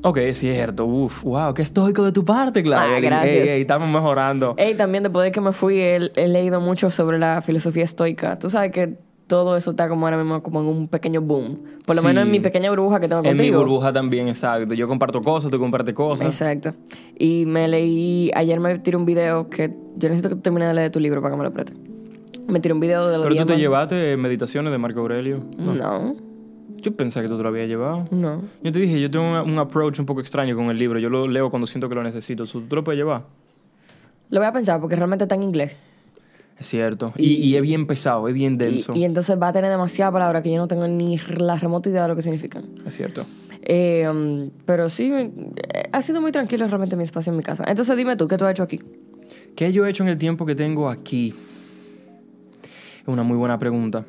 Ok, 0.01 0.17
es 0.17 0.39
cierto. 0.39 0.85
Uf, 0.85 1.23
wow, 1.23 1.53
qué 1.53 1.61
estoico 1.61 2.03
de 2.03 2.11
tu 2.11 2.23
parte, 2.23 2.63
Claudia. 2.63 2.97
Ah, 2.97 2.99
gracias. 2.99 3.35
Ey, 3.35 3.49
ey, 3.49 3.61
estamos 3.61 3.89
mejorando. 3.89 4.53
Ey, 4.57 4.75
también 4.75 5.03
después 5.03 5.25
de 5.25 5.31
que 5.31 5.41
me 5.41 5.51
fui, 5.51 5.79
he, 5.79 5.95
he 6.15 6.27
leído 6.27 6.61
mucho 6.61 6.89
sobre 6.89 7.19
la 7.19 7.41
filosofía 7.41 7.83
estoica. 7.83 8.39
Tú 8.39 8.49
sabes 8.49 8.71
que 8.71 8.97
todo 9.27 9.55
eso 9.57 9.71
está 9.71 9.87
como 9.89 10.07
ahora 10.07 10.17
mismo 10.17 10.41
como 10.41 10.61
en 10.61 10.67
un 10.67 10.87
pequeño 10.87 11.21
boom. 11.21 11.59
Por 11.85 11.95
lo 11.95 12.01
Sí. 12.01 12.07
menos 12.07 12.23
en 12.23 12.31
mi 12.31 12.39
pequeña 12.39 12.69
burbuja 12.71 12.99
que 12.99 13.07
tengo 13.07 13.19
en 13.23 13.33
mi 13.33 13.37
contigo. 13.37 13.59
burbuja 13.59 13.91
también, 13.93 14.27
exacto. 14.27 14.73
Yo 14.73 14.87
comparto 14.87 15.21
cosas, 15.21 15.51
tú 15.51 15.59
compartes 15.59 15.93
cosas. 15.93 16.25
Exacto. 16.27 16.73
Y 17.17 17.45
me 17.45 17.67
leí, 17.67 18.31
ayer 18.35 18.59
me 18.59 18.79
tiré 18.79 18.97
un 18.97 19.05
video 19.05 19.49
que 19.49 19.71
yo 19.97 20.09
necesito 20.09 20.29
que 20.29 20.35
tú 20.35 20.41
termines 20.41 20.69
de 20.69 20.73
leer 20.75 20.91
tu 20.91 20.99
libro 20.99 21.21
para 21.21 21.33
que 21.35 21.37
me 21.37 21.43
lo 21.43 21.51
preste. 21.53 21.73
Me 22.47 22.59
tiré 22.59 22.73
un 22.73 22.79
video 22.79 23.07
de 23.09 23.17
los 23.17 23.27
Pero 23.27 23.35
tú 23.41 23.45
te 23.45 23.57
llevaste 23.57 24.17
meditaciones 24.17 24.71
de 24.71 24.77
Marco 24.79 25.01
Aurelio. 25.01 25.43
No, 25.59 26.15
Yo 26.81 26.95
pensé 26.95 27.21
que 27.21 27.27
tú 27.27 27.37
te 27.37 27.43
lo 27.43 27.49
habías 27.49 27.67
llevado. 27.67 28.07
no. 28.11 28.41
Yo 28.63 28.71
te 28.71 28.79
dije, 28.79 28.99
yo 29.01 29.09
tengo 29.11 29.25
un, 29.43 29.51
un 29.51 29.59
approach 29.59 29.99
un 29.99 30.05
poco 30.05 30.21
extraño 30.21 30.55
con 30.55 30.65
el 30.69 30.77
libro. 30.77 30.99
Yo 30.99 31.09
lo 31.09 31.27
leo 31.27 31.49
cuando 31.49 31.67
siento 31.67 31.89
que 31.89 31.95
lo 31.95 32.03
necesito. 32.03 32.45
¿Tú 32.45 32.61
te 32.61 32.75
lo 32.75 32.83
puedes 32.83 32.97
llevar? 32.97 33.23
Lo 34.29 34.39
voy 34.39 34.47
a 34.47 34.53
pensar 34.53 34.79
porque 34.79 34.95
realmente 34.95 35.25
está 35.25 35.35
en 35.35 35.43
inglés. 35.43 35.75
Es 36.59 36.67
cierto. 36.67 37.13
Y, 37.15 37.35
y 37.35 37.55
es 37.55 37.61
bien 37.61 37.87
pesado, 37.87 38.27
es 38.27 38.33
bien 38.33 38.57
denso. 38.57 38.93
y 38.93 39.05
entonces 39.05 39.39
va 39.41 39.47
a 39.47 39.53
tener 39.53 39.71
demasiadas 39.71 40.11
palabras 40.11 40.43
que 40.43 40.51
yo 40.51 40.57
no 40.57 40.67
tengo 40.67 40.87
ni 40.87 41.17
la 41.37 41.55
remota 41.55 41.89
idea 41.89 42.01
de 42.03 42.09
lo 42.09 42.15
que 42.15 42.21
significan. 42.21 42.65
Es 42.85 42.95
cierto. 42.95 43.25
Eh, 43.61 44.07
um, 44.09 44.49
pero 44.65 44.89
sí, 44.89 45.11
eh, 45.13 45.31
ha 45.91 46.01
sido 46.01 46.19
muy 46.21 46.31
tranquilo 46.31 46.67
realmente 46.67 46.95
mi 46.95 47.03
espacio 47.03 47.31
en 47.31 47.37
mi 47.37 47.43
casa. 47.43 47.63
Entonces 47.67 47.95
dime 47.95 48.15
tú, 48.17 48.27
¿qué 48.27 48.37
tú 48.37 48.45
has 48.45 48.51
hecho 48.51 48.63
aquí? 48.63 48.81
¿Qué 49.55 49.71
yo 49.71 49.85
he 49.85 49.89
hecho 49.89 50.03
en 50.03 50.09
el 50.09 50.17
tiempo 50.17 50.45
que 50.45 50.55
tengo 50.55 50.89
aquí? 50.89 51.33
Es 53.01 53.07
una 53.07 53.23
muy 53.23 53.37
buena 53.37 53.57
pregunta. 53.57 54.05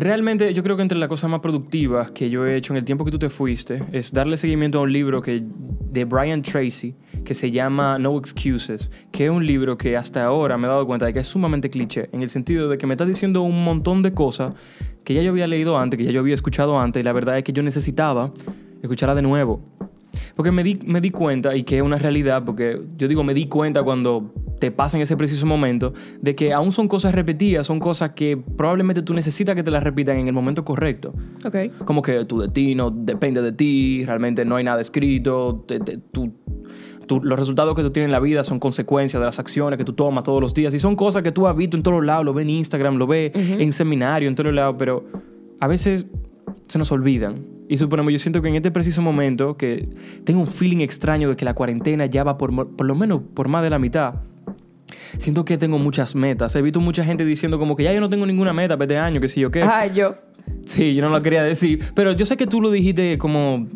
Realmente 0.00 0.54
yo 0.54 0.62
creo 0.62 0.76
que 0.76 0.82
entre 0.82 0.96
las 0.96 1.08
cosas 1.08 1.28
más 1.28 1.40
productivas 1.40 2.12
que 2.12 2.30
yo 2.30 2.46
he 2.46 2.56
hecho 2.56 2.72
en 2.72 2.76
el 2.76 2.84
tiempo 2.84 3.04
que 3.04 3.10
tú 3.10 3.18
te 3.18 3.28
fuiste 3.28 3.82
es 3.90 4.12
darle 4.12 4.36
seguimiento 4.36 4.78
a 4.78 4.82
un 4.82 4.92
libro 4.92 5.20
que, 5.20 5.42
de 5.42 6.04
Brian 6.04 6.40
Tracy 6.40 6.94
que 7.24 7.34
se 7.34 7.50
llama 7.50 7.98
No 7.98 8.16
Excuses, 8.16 8.92
que 9.10 9.24
es 9.24 9.30
un 9.30 9.44
libro 9.44 9.76
que 9.76 9.96
hasta 9.96 10.24
ahora 10.24 10.56
me 10.56 10.68
he 10.68 10.70
dado 10.70 10.86
cuenta 10.86 11.04
de 11.04 11.12
que 11.12 11.18
es 11.18 11.26
sumamente 11.26 11.68
cliché, 11.68 12.08
en 12.12 12.22
el 12.22 12.28
sentido 12.28 12.68
de 12.68 12.78
que 12.78 12.86
me 12.86 12.94
está 12.94 13.04
diciendo 13.04 13.42
un 13.42 13.64
montón 13.64 14.02
de 14.02 14.14
cosas 14.14 14.54
que 15.02 15.14
ya 15.14 15.22
yo 15.22 15.32
había 15.32 15.48
leído 15.48 15.76
antes, 15.76 15.98
que 15.98 16.04
ya 16.04 16.12
yo 16.12 16.20
había 16.20 16.34
escuchado 16.34 16.78
antes, 16.78 17.00
y 17.00 17.04
la 17.04 17.12
verdad 17.12 17.36
es 17.36 17.42
que 17.42 17.52
yo 17.52 17.64
necesitaba 17.64 18.32
escucharla 18.82 19.16
de 19.16 19.22
nuevo. 19.22 19.60
Porque 20.36 20.52
me 20.52 20.62
di, 20.62 20.78
me 20.84 21.00
di 21.00 21.10
cuenta, 21.10 21.56
y 21.56 21.64
que 21.64 21.78
es 21.78 21.82
una 21.82 21.98
realidad, 21.98 22.44
porque 22.44 22.80
yo 22.96 23.08
digo 23.08 23.24
me 23.24 23.34
di 23.34 23.46
cuenta 23.46 23.82
cuando 23.82 24.32
te 24.58 24.70
pasa 24.70 24.96
en 24.96 25.02
ese 25.02 25.16
preciso 25.16 25.46
momento, 25.46 25.92
de 26.20 26.34
que 26.34 26.52
aún 26.52 26.72
son 26.72 26.88
cosas 26.88 27.14
repetidas, 27.14 27.66
son 27.66 27.80
cosas 27.80 28.10
que 28.12 28.36
probablemente 28.36 29.02
tú 29.02 29.14
necesitas 29.14 29.54
que 29.54 29.62
te 29.62 29.70
las 29.70 29.82
repitan 29.82 30.18
en 30.18 30.26
el 30.26 30.32
momento 30.32 30.64
correcto. 30.64 31.12
Ok. 31.44 31.84
Como 31.84 32.02
que 32.02 32.24
tu 32.24 32.40
destino 32.40 32.90
depende 32.90 33.40
de 33.42 33.52
ti, 33.52 34.04
realmente 34.04 34.44
no 34.44 34.56
hay 34.56 34.64
nada 34.64 34.80
escrito, 34.80 35.64
te- 35.66 35.80
te- 35.80 35.98
tú- 35.98 36.32
tú- 37.06 37.20
los 37.22 37.38
resultados 37.38 37.74
que 37.74 37.82
tú 37.82 37.90
tienes 37.90 38.08
en 38.08 38.12
la 38.12 38.20
vida 38.20 38.44
son 38.44 38.58
consecuencias 38.58 39.20
de 39.20 39.24
las 39.26 39.38
acciones 39.38 39.78
que 39.78 39.84
tú 39.84 39.92
tomas 39.94 40.24
todos 40.24 40.40
los 40.42 40.52
días 40.54 40.74
y 40.74 40.78
son 40.78 40.94
cosas 40.96 41.22
que 41.22 41.32
tú 41.32 41.46
has 41.46 41.56
visto 41.56 41.76
en 41.76 41.82
todos 41.82 42.04
lados, 42.04 42.24
lo 42.24 42.34
ves 42.34 42.42
en 42.42 42.50
Instagram, 42.50 42.96
lo 42.96 43.06
ves 43.06 43.32
en 43.34 43.72
seminario, 43.72 44.28
en 44.28 44.34
todos 44.34 44.52
lados, 44.52 44.76
pero 44.78 45.04
a 45.60 45.66
veces 45.66 46.06
se 46.66 46.78
nos 46.78 46.92
olvidan. 46.92 47.36
Y 47.70 47.76
suponemos, 47.76 48.10
yo 48.12 48.18
siento 48.18 48.40
que 48.40 48.48
en 48.48 48.54
este 48.56 48.70
preciso 48.70 49.02
momento, 49.02 49.56
que 49.58 49.88
tengo 50.24 50.40
un 50.40 50.46
feeling 50.46 50.78
extraño 50.80 51.28
de 51.28 51.36
que 51.36 51.44
la 51.44 51.52
cuarentena 51.54 52.06
ya 52.06 52.24
va 52.24 52.38
por, 52.38 52.50
por 52.76 52.86
lo 52.86 52.94
menos 52.94 53.20
por 53.34 53.48
más 53.48 53.62
de 53.62 53.68
la 53.70 53.78
mitad. 53.78 54.14
Siento 55.18 55.44
que 55.44 55.58
tengo 55.58 55.78
muchas 55.78 56.14
metas. 56.14 56.54
He 56.56 56.62
visto 56.62 56.80
mucha 56.80 57.04
gente 57.04 57.24
diciendo 57.24 57.58
como 57.58 57.76
que 57.76 57.84
ya 57.84 57.92
yo 57.92 58.00
no 58.00 58.08
tengo 58.08 58.26
ninguna 58.26 58.52
meta 58.52 58.76
para 58.76 58.84
este 58.84 58.98
año, 58.98 59.20
que 59.20 59.28
si 59.28 59.40
yo 59.40 59.50
qué. 59.50 59.62
Ah, 59.62 59.86
yo. 59.86 60.16
Sí, 60.66 60.94
yo 60.94 61.02
no 61.02 61.10
lo 61.10 61.22
quería 61.22 61.42
decir. 61.42 61.82
Pero 61.94 62.12
yo 62.12 62.26
sé 62.26 62.36
que 62.36 62.46
tú 62.46 62.60
lo 62.60 62.70
dijiste 62.70 63.18
como 63.18 63.68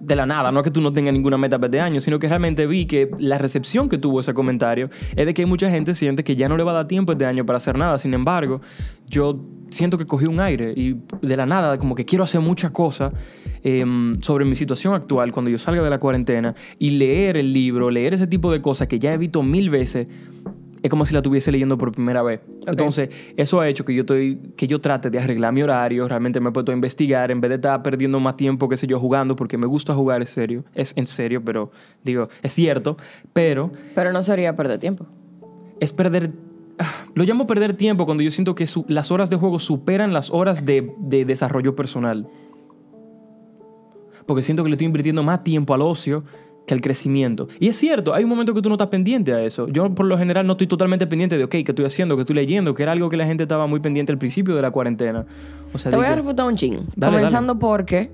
de 0.00 0.16
la 0.16 0.26
nada, 0.26 0.50
no 0.50 0.60
es 0.60 0.64
que 0.64 0.70
tú 0.70 0.80
no 0.80 0.92
tengas 0.92 1.12
ninguna 1.12 1.38
meta 1.38 1.58
para 1.58 1.66
este 1.66 1.80
año, 1.80 2.00
sino 2.00 2.18
que 2.18 2.28
realmente 2.28 2.66
vi 2.66 2.86
que 2.86 3.10
la 3.18 3.38
recepción 3.38 3.88
que 3.88 3.98
tuvo 3.98 4.20
ese 4.20 4.34
comentario 4.34 4.90
es 5.16 5.26
de 5.26 5.34
que 5.34 5.46
mucha 5.46 5.70
gente 5.70 5.94
siente 5.94 6.24
que 6.24 6.36
ya 6.36 6.48
no 6.48 6.56
le 6.56 6.64
va 6.64 6.72
a 6.72 6.74
dar 6.74 6.88
tiempo 6.88 7.12
este 7.12 7.26
año 7.26 7.44
para 7.46 7.58
hacer 7.58 7.76
nada. 7.76 7.98
Sin 7.98 8.14
embargo, 8.14 8.60
yo 9.06 9.40
siento 9.70 9.98
que 9.98 10.06
cogí 10.06 10.26
un 10.26 10.40
aire 10.40 10.72
y 10.76 10.96
de 11.22 11.36
la 11.36 11.46
nada 11.46 11.78
como 11.78 11.94
que 11.94 12.04
quiero 12.04 12.24
hacer 12.24 12.40
muchas 12.40 12.70
cosas 12.72 13.12
em, 13.62 14.20
sobre 14.20 14.44
mi 14.44 14.56
situación 14.56 14.94
actual 14.94 15.32
cuando 15.32 15.50
yo 15.50 15.58
salga 15.58 15.82
de 15.82 15.90
la 15.90 15.98
cuarentena 15.98 16.54
y 16.78 16.90
leer 16.90 17.36
el 17.36 17.52
libro, 17.52 17.90
leer 17.90 18.14
ese 18.14 18.26
tipo 18.26 18.50
de 18.52 18.60
cosas 18.60 18.88
que 18.88 18.98
ya 18.98 19.12
he 19.12 19.18
visto 19.18 19.42
mil 19.42 19.70
veces 19.70 20.08
es 20.82 20.88
como 20.90 21.04
si 21.04 21.12
la 21.12 21.18
estuviese 21.18 21.52
leyendo 21.52 21.76
por 21.76 21.92
primera 21.92 22.22
vez. 22.22 22.40
Entonces, 22.66 23.10
eso 23.36 23.60
ha 23.60 23.68
hecho 23.68 23.84
que 23.84 23.94
yo, 23.94 24.00
estoy, 24.00 24.36
que 24.56 24.66
yo 24.66 24.80
trate 24.80 25.10
de 25.10 25.18
arreglar 25.18 25.52
mi 25.52 25.62
horario, 25.62 26.08
realmente 26.08 26.40
me 26.40 26.48
he 26.48 26.52
puesto 26.52 26.72
a 26.72 26.74
investigar 26.74 27.30
en 27.30 27.40
vez 27.40 27.50
de 27.50 27.54
estar 27.56 27.82
perdiendo 27.82 28.18
más 28.20 28.36
tiempo, 28.36 28.68
qué 28.68 28.76
sé 28.76 28.86
yo, 28.86 28.98
jugando, 28.98 29.36
porque 29.36 29.58
me 29.58 29.66
gusta 29.66 29.94
jugar 29.94 30.20
en 30.22 30.26
serio. 30.26 30.64
Es 30.74 30.92
en 30.96 31.06
serio, 31.06 31.42
pero 31.44 31.70
digo, 32.02 32.28
es 32.42 32.52
cierto, 32.52 32.96
pero 33.32 33.70
Pero 33.94 34.12
no 34.12 34.22
sería 34.22 34.56
perder 34.56 34.78
tiempo. 34.78 35.06
es 35.80 35.92
perder... 35.92 36.32
ah, 36.78 36.84
Lo 37.14 37.24
llamo 37.24 37.46
perder 37.46 37.74
tiempo 37.74 38.06
cuando 38.06 38.22
yo 38.22 38.30
siento 38.30 38.54
que 38.54 38.66
su- 38.66 38.84
las 38.88 39.10
horas 39.10 39.28
de 39.28 39.36
juego 39.36 39.58
superan 39.58 40.12
las 40.14 40.30
horas 40.30 40.64
de, 40.64 40.92
de 40.98 41.24
desarrollo 41.26 41.76
personal. 41.76 42.26
Porque 44.26 44.42
siento 44.42 44.62
que 44.62 44.68
le 44.68 44.74
estoy 44.74 44.86
invirtiendo 44.86 45.22
más 45.22 45.42
tiempo 45.42 45.74
al 45.74 45.82
ocio 45.82 46.24
que 46.70 46.74
al 46.74 46.80
crecimiento. 46.80 47.48
Y 47.58 47.66
es 47.66 47.76
cierto, 47.76 48.14
hay 48.14 48.22
un 48.22 48.30
momento 48.30 48.54
que 48.54 48.62
tú 48.62 48.68
no 48.68 48.76
estás 48.76 48.88
pendiente 48.88 49.34
a 49.34 49.42
eso. 49.42 49.66
Yo 49.66 49.92
por 49.92 50.06
lo 50.06 50.16
general 50.16 50.46
no 50.46 50.52
estoy 50.52 50.68
totalmente 50.68 51.04
pendiente 51.08 51.36
de, 51.36 51.42
ok, 51.42 51.50
¿qué 51.50 51.64
estoy 51.66 51.84
haciendo? 51.84 52.14
¿Qué 52.14 52.22
estoy 52.22 52.36
leyendo? 52.36 52.74
Que 52.74 52.84
era 52.84 52.92
algo 52.92 53.08
que 53.10 53.16
la 53.16 53.26
gente 53.26 53.42
estaba 53.42 53.66
muy 53.66 53.80
pendiente 53.80 54.12
al 54.12 54.18
principio 54.18 54.54
de 54.54 54.62
la 54.62 54.70
cuarentena. 54.70 55.26
O 55.74 55.78
sea, 55.78 55.90
Te 55.90 55.96
voy 55.96 56.06
a 56.06 56.14
refutar 56.14 56.46
un 56.46 56.54
chin. 56.54 56.78
Dale, 56.94 57.16
Comenzando 57.16 57.58
porque, 57.58 58.12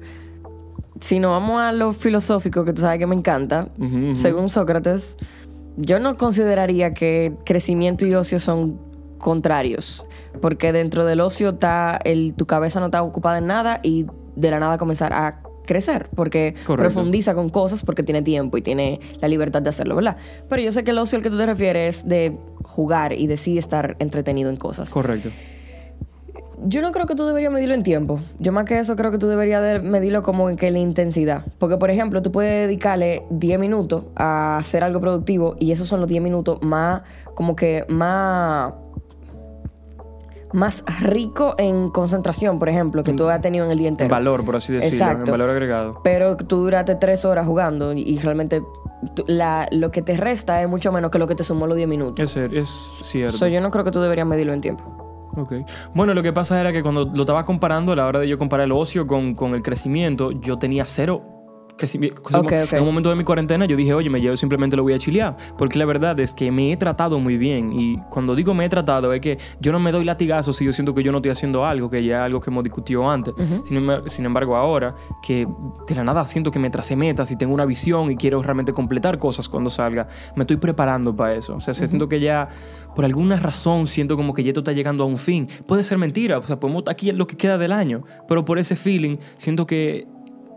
si 1.01 1.19
nos 1.19 1.33
vamos 1.33 1.61
a 1.61 1.73
lo 1.73 1.93
filosófico, 1.93 2.65
que 2.65 2.73
tú 2.73 2.81
sabes 2.81 2.99
que 2.99 3.07
me 3.07 3.15
encanta, 3.15 3.69
según 4.15 4.49
Sócrates, 4.49 5.19
yo 5.77 6.01
no 6.01 6.17
consideraría 6.17 6.95
que 6.95 7.35
crecimiento 7.45 8.07
y 8.07 8.15
ocio 8.15 8.41
son 8.41 8.81
contrarios. 9.19 10.07
Porque 10.41 10.73
dentro 10.73 11.05
del 11.05 11.21
ocio 11.21 11.51
está 11.51 11.99
el, 12.05 12.35
tu 12.35 12.47
cabeza 12.47 12.81
no 12.81 12.87
está 12.87 13.03
ocupada 13.03 13.39
en 13.39 13.49
nada 13.49 13.81
y 13.83 14.07
de 14.35 14.51
la 14.51 14.61
nada 14.61 14.79
comenzar 14.79 15.13
a 15.13 15.43
crecer, 15.67 16.09
porque 16.15 16.55
Correcto. 16.67 16.77
profundiza 16.77 17.35
con 17.35 17.49
cosas, 17.49 17.85
porque 17.85 18.03
tiene 18.03 18.23
tiempo 18.23 18.57
y 18.57 18.63
tiene 18.63 19.01
la 19.21 19.29
libertad 19.29 19.63
de 19.63 19.71
hacerlo, 19.71 19.97
¿verdad? 19.97 20.17
Pero 20.49 20.63
yo 20.63 20.73
sé 20.73 20.85
que 20.85 20.93
el 20.93 20.99
ocio 20.99 21.17
al 21.19 21.23
que 21.23 21.31
tú 21.31 21.37
te 21.37 21.47
refieres 21.47 21.99
es 21.99 22.09
de 22.09 22.37
jugar 22.63 23.13
y 23.13 23.27
de 23.27 23.37
sí 23.37 23.59
estar 23.59 23.97
entretenido 23.99 24.51
en 24.51 24.57
cosas. 24.57 24.91
Correcto. 24.91 25.31
Yo 26.65 26.81
no 26.81 26.91
creo 26.91 27.07
que 27.07 27.15
tú 27.15 27.27
deberías 27.27 27.53
medirlo 27.53 27.75
en 27.75 27.83
tiempo. 27.83 28.19
Yo 28.39 28.51
más 28.51 28.65
que 28.65 28.79
eso 28.79 28.97
creo 28.97 29.11
que 29.11 29.19
tú 29.19 29.29
deberías 29.29 29.63
de 29.63 29.79
medirlo 29.81 30.23
como 30.23 30.49
en 30.49 30.57
que 30.57 30.71
la 30.71 30.79
intensidad. 30.79 31.45
Porque, 31.59 31.77
por 31.77 31.91
ejemplo, 31.91 32.23
tú 32.23 32.33
puedes 32.33 32.67
dedicarle 32.67 33.25
10 33.31 33.59
minutos 33.59 34.05
a 34.17 34.57
hacer 34.57 34.83
algo 34.83 35.01
productivo 35.01 35.57
y 35.59 35.73
esos 35.73 35.87
son 35.87 36.01
los 36.01 36.09
10 36.09 36.23
minutos 36.23 36.63
más, 36.63 37.03
como 37.35 37.55
que 37.57 37.85
más 37.89 38.73
más 40.57 40.83
rico 41.01 41.55
en 41.59 41.91
concentración, 41.91 42.59
por 42.59 42.69
ejemplo, 42.69 43.05
que 43.05 43.13
tú 43.13 43.29
has 43.29 43.41
tenido 43.41 43.65
en 43.67 43.71
el 43.71 43.79
día 43.79 43.89
En 43.89 43.93
entero. 43.93 44.11
valor, 44.11 44.45
por 44.45 44.57
así 44.57 44.73
decirlo. 44.73 44.95
Exacto. 44.97 45.25
En 45.27 45.31
valor 45.33 45.51
agregado. 45.51 46.01
Pero 46.03 46.37
tú 46.37 46.57
duraste 46.65 46.95
tres 46.97 47.25
horas 47.25 47.47
jugando 47.47 47.93
y, 47.93 48.01
y 48.03 48.19
realmente 48.19 48.63
la- 49.27 49.69
lo 49.71 49.91
que 49.91 50.03
te 50.03 50.17
resta 50.17 50.63
es 50.63 50.69
mucho 50.69 50.91
menos 50.93 51.11
que 51.11 51.19
lo 51.19 51.27
que 51.27 51.35
te 51.35 51.45
sumó 51.45 51.67
los 51.67 51.77
10 51.77 51.89
minutos. 51.89 52.37
Es, 52.37 52.53
es 52.53 52.69
cierto. 53.03 53.37
So, 53.37 53.47
yo 53.47 53.61
no 53.61 53.71
creo 53.71 53.85
que 53.85 53.91
tú 53.91 54.01
deberías 54.01 54.27
medirlo 54.27 54.53
en 54.53 54.61
tiempo. 54.61 54.85
Ok. 55.37 55.53
Bueno, 55.95 56.15
lo 56.15 56.23
que 56.23 56.33
pasa 56.33 56.59
era 56.59 56.73
que 56.73 56.83
cuando 56.83 57.05
lo 57.05 57.21
estaba 57.23 57.45
comparando, 57.45 57.93
a 57.93 57.97
la 57.97 58.07
hora 58.07 58.21
de 58.21 58.29
yo 58.29 58.39
comparar 58.39 58.65
el 58.65 58.73
ocio 58.73 59.07
con, 59.07 59.35
con 59.35 59.55
el 59.55 59.63
crecimiento, 59.63 60.31
yo 60.33 60.59
tenía 60.59 60.85
cero 60.87 61.23
crecimiento. 61.77 62.23
Ok, 62.23 62.53
ok. 62.65 62.73
En 62.73 62.81
un 62.81 62.87
momento 62.87 63.11
de 63.11 63.17
mi 63.17 63.25
cuarentena 63.25 63.65
yo 63.67 63.77
dije, 63.77 63.93
oye, 63.95 64.09
me 64.11 64.21
yo 64.21 64.37
simplemente 64.37 64.77
lo 64.77 64.83
voy 64.83 64.95
a 64.95 64.99
chilear. 64.99 65.37
Porque 65.59 65.79
la 65.79 65.85
verdad 65.85 66.19
es 66.21 66.33
que 66.33 66.51
me 66.51 66.73
he 66.73 66.77
tratado 66.77 67.19
muy 67.21 67.37
bien. 67.39 67.73
Y 67.73 67.99
cuando 68.11 68.35
digo 68.35 68.55
me 68.55 68.65
he 68.65 68.69
tratado, 68.69 69.13
es 69.13 69.21
que 69.21 69.39
yo 69.61 69.73
no 69.73 69.79
me 69.81 69.93
doy 69.93 70.05
latigazos 70.05 70.57
si 70.57 70.65
yo 70.65 70.73
siento 70.73 70.95
que 70.95 71.03
yo 71.03 71.13
no 71.13 71.19
estoy 71.19 71.31
haciendo 71.33 71.65
algo, 71.65 71.89
que 71.91 72.03
ya 72.05 72.19
es 72.19 72.23
algo 72.27 72.41
que 72.41 72.51
hemos 72.51 72.65
discutido 72.65 73.09
antes. 73.11 73.35
sin, 73.65 73.79
embar- 73.79 74.09
sin 74.09 74.25
embargo, 74.25 74.57
ahora, 74.57 74.95
que 75.23 75.47
de 75.87 75.95
la 75.95 76.05
nada 76.05 76.25
siento 76.27 76.51
que 76.51 76.59
me 76.59 76.71
tracé 76.71 76.97
metas 76.97 77.31
y 77.31 77.37
tengo 77.37 77.55
una 77.55 77.65
visión 77.65 78.11
y 78.11 78.17
quiero 78.17 78.43
realmente 78.43 78.73
completar 78.73 79.19
cosas 79.19 79.49
cuando 79.49 79.71
salga, 79.71 80.07
me 80.35 80.43
estoy 80.45 80.57
preparando 80.57 81.15
para 81.15 81.35
eso. 81.35 81.55
O 81.57 81.61
sea, 81.61 81.75
siento 81.75 82.09
que 82.09 82.21
ya, 82.21 82.49
por 82.95 83.05
alguna 83.05 83.37
razón, 83.37 83.87
siento 83.87 84.17
como 84.17 84.33
que 84.35 84.43
ya 84.43 84.51
esto 84.51 84.61
está 84.61 84.73
llegando 84.73 85.05
a 85.05 85.07
un 85.07 85.19
fin. 85.19 85.49
Puede 85.67 85.85
ser 85.85 85.99
mentira, 85.99 86.39
o 86.39 86.43
sea, 86.43 86.59
podemos 86.59 86.85
aquí 86.89 87.11
en 87.11 87.19
lo 87.19 87.27
que 87.27 87.37
queda 87.37 87.59
del 87.59 87.73
año, 87.73 88.03
pero 88.29 88.45
por 88.45 88.59
ese 88.59 88.77
feeling, 88.77 89.17
siento 89.37 89.67
que 89.67 90.07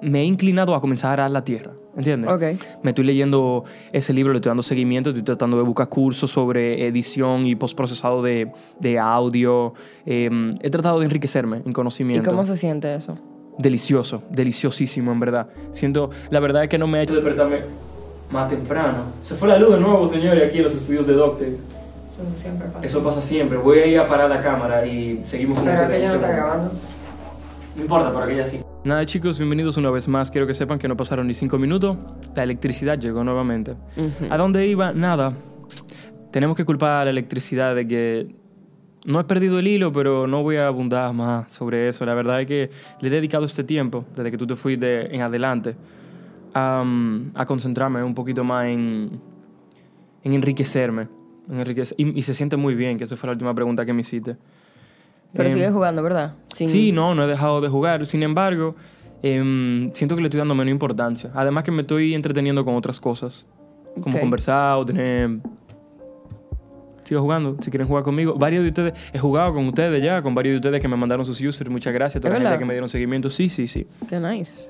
me 0.01 0.21
he 0.21 0.23
inclinado 0.25 0.75
a 0.75 0.81
comenzar 0.81 1.11
a 1.11 1.13
arar 1.13 1.31
la 1.31 1.43
tierra. 1.43 1.71
¿Entiendes? 1.97 2.31
Ok. 2.31 2.43
Me 2.83 2.91
estoy 2.91 3.03
leyendo 3.03 3.65
ese 3.91 4.13
libro, 4.13 4.31
le 4.31 4.37
estoy 4.37 4.51
dando 4.51 4.63
seguimiento, 4.63 5.09
estoy 5.09 5.23
tratando 5.23 5.57
de 5.57 5.63
buscar 5.63 5.89
cursos 5.89 6.31
sobre 6.31 6.87
edición 6.87 7.45
y 7.45 7.55
postprocesado 7.55 8.21
de, 8.21 8.51
de 8.79 8.99
audio. 8.99 9.73
Eh, 10.05 10.29
he 10.61 10.69
tratado 10.69 10.99
de 10.99 11.05
enriquecerme 11.05 11.57
en 11.57 11.71
¿Y 11.71 11.73
conocimiento. 11.73 12.29
cómo 12.29 12.45
se 12.45 12.55
siente 12.55 12.93
eso? 12.95 13.17
Delicioso, 13.57 14.23
deliciosísimo, 14.29 15.11
en 15.11 15.19
verdad. 15.19 15.47
Siento, 15.71 16.09
la 16.29 16.39
verdad 16.39 16.63
es 16.63 16.69
que 16.69 16.77
no 16.77 16.87
me 16.87 16.99
ha 16.99 17.01
hecho 17.01 17.13
despertarme 17.15 17.57
más 18.31 18.49
temprano. 18.49 19.03
Se 19.21 19.35
fue 19.35 19.49
la 19.49 19.57
luz 19.57 19.71
de 19.71 19.79
nuevo, 19.81 20.07
señores, 20.07 20.47
aquí 20.47 20.59
en 20.59 20.63
los 20.63 20.73
estudios 20.75 21.05
de 21.05 21.13
Doctor. 21.13 21.47
Eso 22.09 22.23
siempre 22.35 22.67
pasa. 22.69 22.85
Eso 22.85 23.03
pasa 23.03 23.21
siempre. 23.21 23.57
Voy 23.57 23.79
a 23.79 23.85
ir 23.87 23.99
a 23.99 24.07
parar 24.07 24.29
la 24.29 24.39
cámara 24.41 24.85
y 24.85 25.19
seguimos 25.23 25.57
con 25.57 25.67
Pero 25.67 25.81
esta 25.81 25.93
que 25.93 26.01
ya 26.01 26.09
no 26.09 26.15
está 26.15 26.31
grabando. 26.31 26.71
No 27.75 27.81
importa, 27.81 28.13
para 28.13 28.27
que 28.27 28.33
ella 28.35 28.45
sí. 28.45 28.59
Nada, 28.85 29.05
chicos, 29.05 29.37
bienvenidos 29.37 29.77
una 29.77 29.91
vez 29.91 30.07
más. 30.07 30.31
Quiero 30.31 30.47
que 30.47 30.53
sepan 30.53 30.79
que 30.79 30.87
no 30.87 30.95
pasaron 30.95 31.27
ni 31.27 31.33
cinco 31.33 31.57
minutos. 31.57 31.97
La 32.35 32.43
electricidad 32.43 32.97
llegó 32.97 33.23
nuevamente. 33.23 33.75
¿A 34.29 34.37
dónde 34.37 34.65
iba? 34.67 34.93
Nada. 34.93 35.33
Tenemos 36.31 36.55
que 36.55 36.63
culpar 36.65 37.01
a 37.01 37.03
la 37.05 37.09
electricidad 37.09 37.75
de 37.75 37.87
que 37.87 38.35
no 39.05 39.19
he 39.19 39.23
perdido 39.25 39.59
el 39.59 39.67
hilo, 39.67 39.91
pero 39.91 40.27
no 40.27 40.43
voy 40.43 40.55
a 40.55 40.67
abundar 40.67 41.13
más 41.13 41.51
sobre 41.51 41.89
eso. 41.89 42.05
La 42.05 42.13
verdad 42.13 42.41
es 42.41 42.47
que 42.47 42.69
le 43.01 43.07
he 43.07 43.11
dedicado 43.11 43.45
este 43.45 43.63
tiempo, 43.63 44.05
desde 44.15 44.31
que 44.31 44.37
tú 44.37 44.47
te 44.47 44.55
fuiste 44.55 45.13
en 45.13 45.21
adelante, 45.21 45.75
a, 46.53 46.83
a 47.35 47.45
concentrarme 47.45 48.01
un 48.03 48.15
poquito 48.15 48.43
más 48.43 48.67
en, 48.67 49.19
en 50.23 50.33
enriquecerme. 50.33 51.07
En 51.49 51.59
enriquecer- 51.59 51.95
y, 51.97 52.17
y 52.17 52.23
se 52.23 52.33
siente 52.33 52.55
muy 52.55 52.75
bien, 52.75 52.97
que 52.97 53.03
esa 53.03 53.17
fue 53.17 53.27
la 53.27 53.33
última 53.33 53.53
pregunta 53.53 53.85
que 53.85 53.91
me 53.93 54.01
hiciste. 54.01 54.37
Pero 55.33 55.47
Em, 55.49 55.53
sigues 55.53 55.71
jugando, 55.73 56.01
¿verdad? 56.03 56.35
Sin- 56.53 56.67
Sí, 56.67 56.91
no, 56.91 57.13
no 57.15 57.23
he 57.23 57.27
dejado 57.27 57.61
de 57.61 57.69
jugar. 57.69 58.05
Sin 58.05 58.23
embargo, 58.23 58.75
em, 59.21 59.91
siento 59.93 60.15
que 60.15 60.21
le 60.21 60.27
estoy 60.27 60.39
dando 60.39 60.55
menos 60.55 60.71
importancia. 60.71 61.29
Además 61.33 61.63
que 61.63 61.71
me 61.71 61.81
estoy 61.83 62.13
entreteniendo 62.15 62.63
con 62.65 62.75
otras 62.75 62.99
cosas. 62.99 63.45
Como 64.01 64.19
conversar 64.19 64.77
o 64.77 64.85
tener... 64.85 65.39
Sigo 67.03 67.21
jugando, 67.21 67.57
si 67.59 67.71
quieren 67.71 67.87
jugar 67.87 68.03
conmigo. 68.03 68.35
Varios 68.35 68.61
de 68.63 68.69
ustedes, 68.69 68.93
he 69.11 69.17
jugado 69.17 69.53
con 69.53 69.65
ustedes 69.67 70.01
ya, 70.03 70.21
con 70.21 70.35
varios 70.35 70.53
de 70.53 70.57
ustedes 70.57 70.79
que 70.79 70.87
me 70.87 70.95
mandaron 70.95 71.25
sus 71.25 71.41
users. 71.41 71.67
Muchas 71.69 71.91
gracias 71.93 72.17
a 72.17 72.21
toda 72.21 72.37
¿Es 72.37 72.43
la 72.43 72.49
gente 72.49 72.59
que 72.59 72.65
me 72.65 72.73
dieron 72.73 72.87
seguimiento. 72.87 73.29
Sí, 73.31 73.49
sí, 73.49 73.67
sí. 73.67 73.87
Qué 74.07 74.19
nice. 74.19 74.69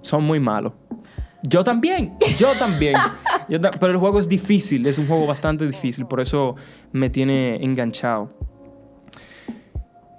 Son 0.00 0.24
muy 0.24 0.40
malos. 0.40 0.72
Yo 1.42 1.62
también, 1.62 2.14
yo 2.38 2.48
también. 2.58 2.96
Yo 3.50 3.60
ta- 3.60 3.72
pero 3.72 3.92
el 3.92 3.98
juego 3.98 4.18
es 4.18 4.26
difícil, 4.30 4.86
es 4.86 4.98
un 4.98 5.06
juego 5.06 5.26
bastante 5.26 5.66
difícil, 5.66 6.06
por 6.06 6.18
eso 6.22 6.54
me 6.92 7.10
tiene 7.10 7.62
enganchado. 7.62 8.30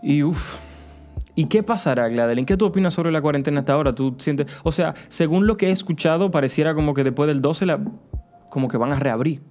Y 0.05 0.21
uff. 0.21 0.59
¿Y 1.33 1.45
qué 1.45 1.63
pasará, 1.63 2.07
Gladeline? 2.07 2.45
¿Qué 2.45 2.55
tú 2.57 2.65
opinas 2.67 2.93
sobre 2.93 3.11
la 3.11 3.21
cuarentena 3.21 3.61
hasta 3.61 3.73
ahora? 3.73 3.95
¿Tú 3.95 4.15
sientes, 4.19 4.45
o 4.63 4.71
sea, 4.71 4.93
según 5.09 5.47
lo 5.47 5.57
que 5.57 5.69
he 5.69 5.71
escuchado, 5.71 6.29
pareciera 6.29 6.75
como 6.75 6.93
que 6.93 7.03
después 7.03 7.27
del 7.27 7.41
12 7.41 7.65
la, 7.65 7.79
como 8.49 8.67
que 8.67 8.77
van 8.77 8.93
a 8.93 8.99
reabrir. 8.99 9.41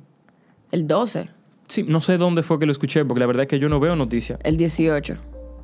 El 0.70 0.86
12. 0.86 1.28
Sí, 1.66 1.82
no 1.82 2.00
sé 2.00 2.18
dónde 2.18 2.44
fue 2.44 2.60
que 2.60 2.66
lo 2.66 2.72
escuché, 2.72 3.04
porque 3.04 3.18
la 3.18 3.26
verdad 3.26 3.42
es 3.42 3.48
que 3.48 3.58
yo 3.58 3.68
no 3.68 3.80
veo 3.80 3.96
noticias. 3.96 4.38
El 4.44 4.56
18. 4.56 5.16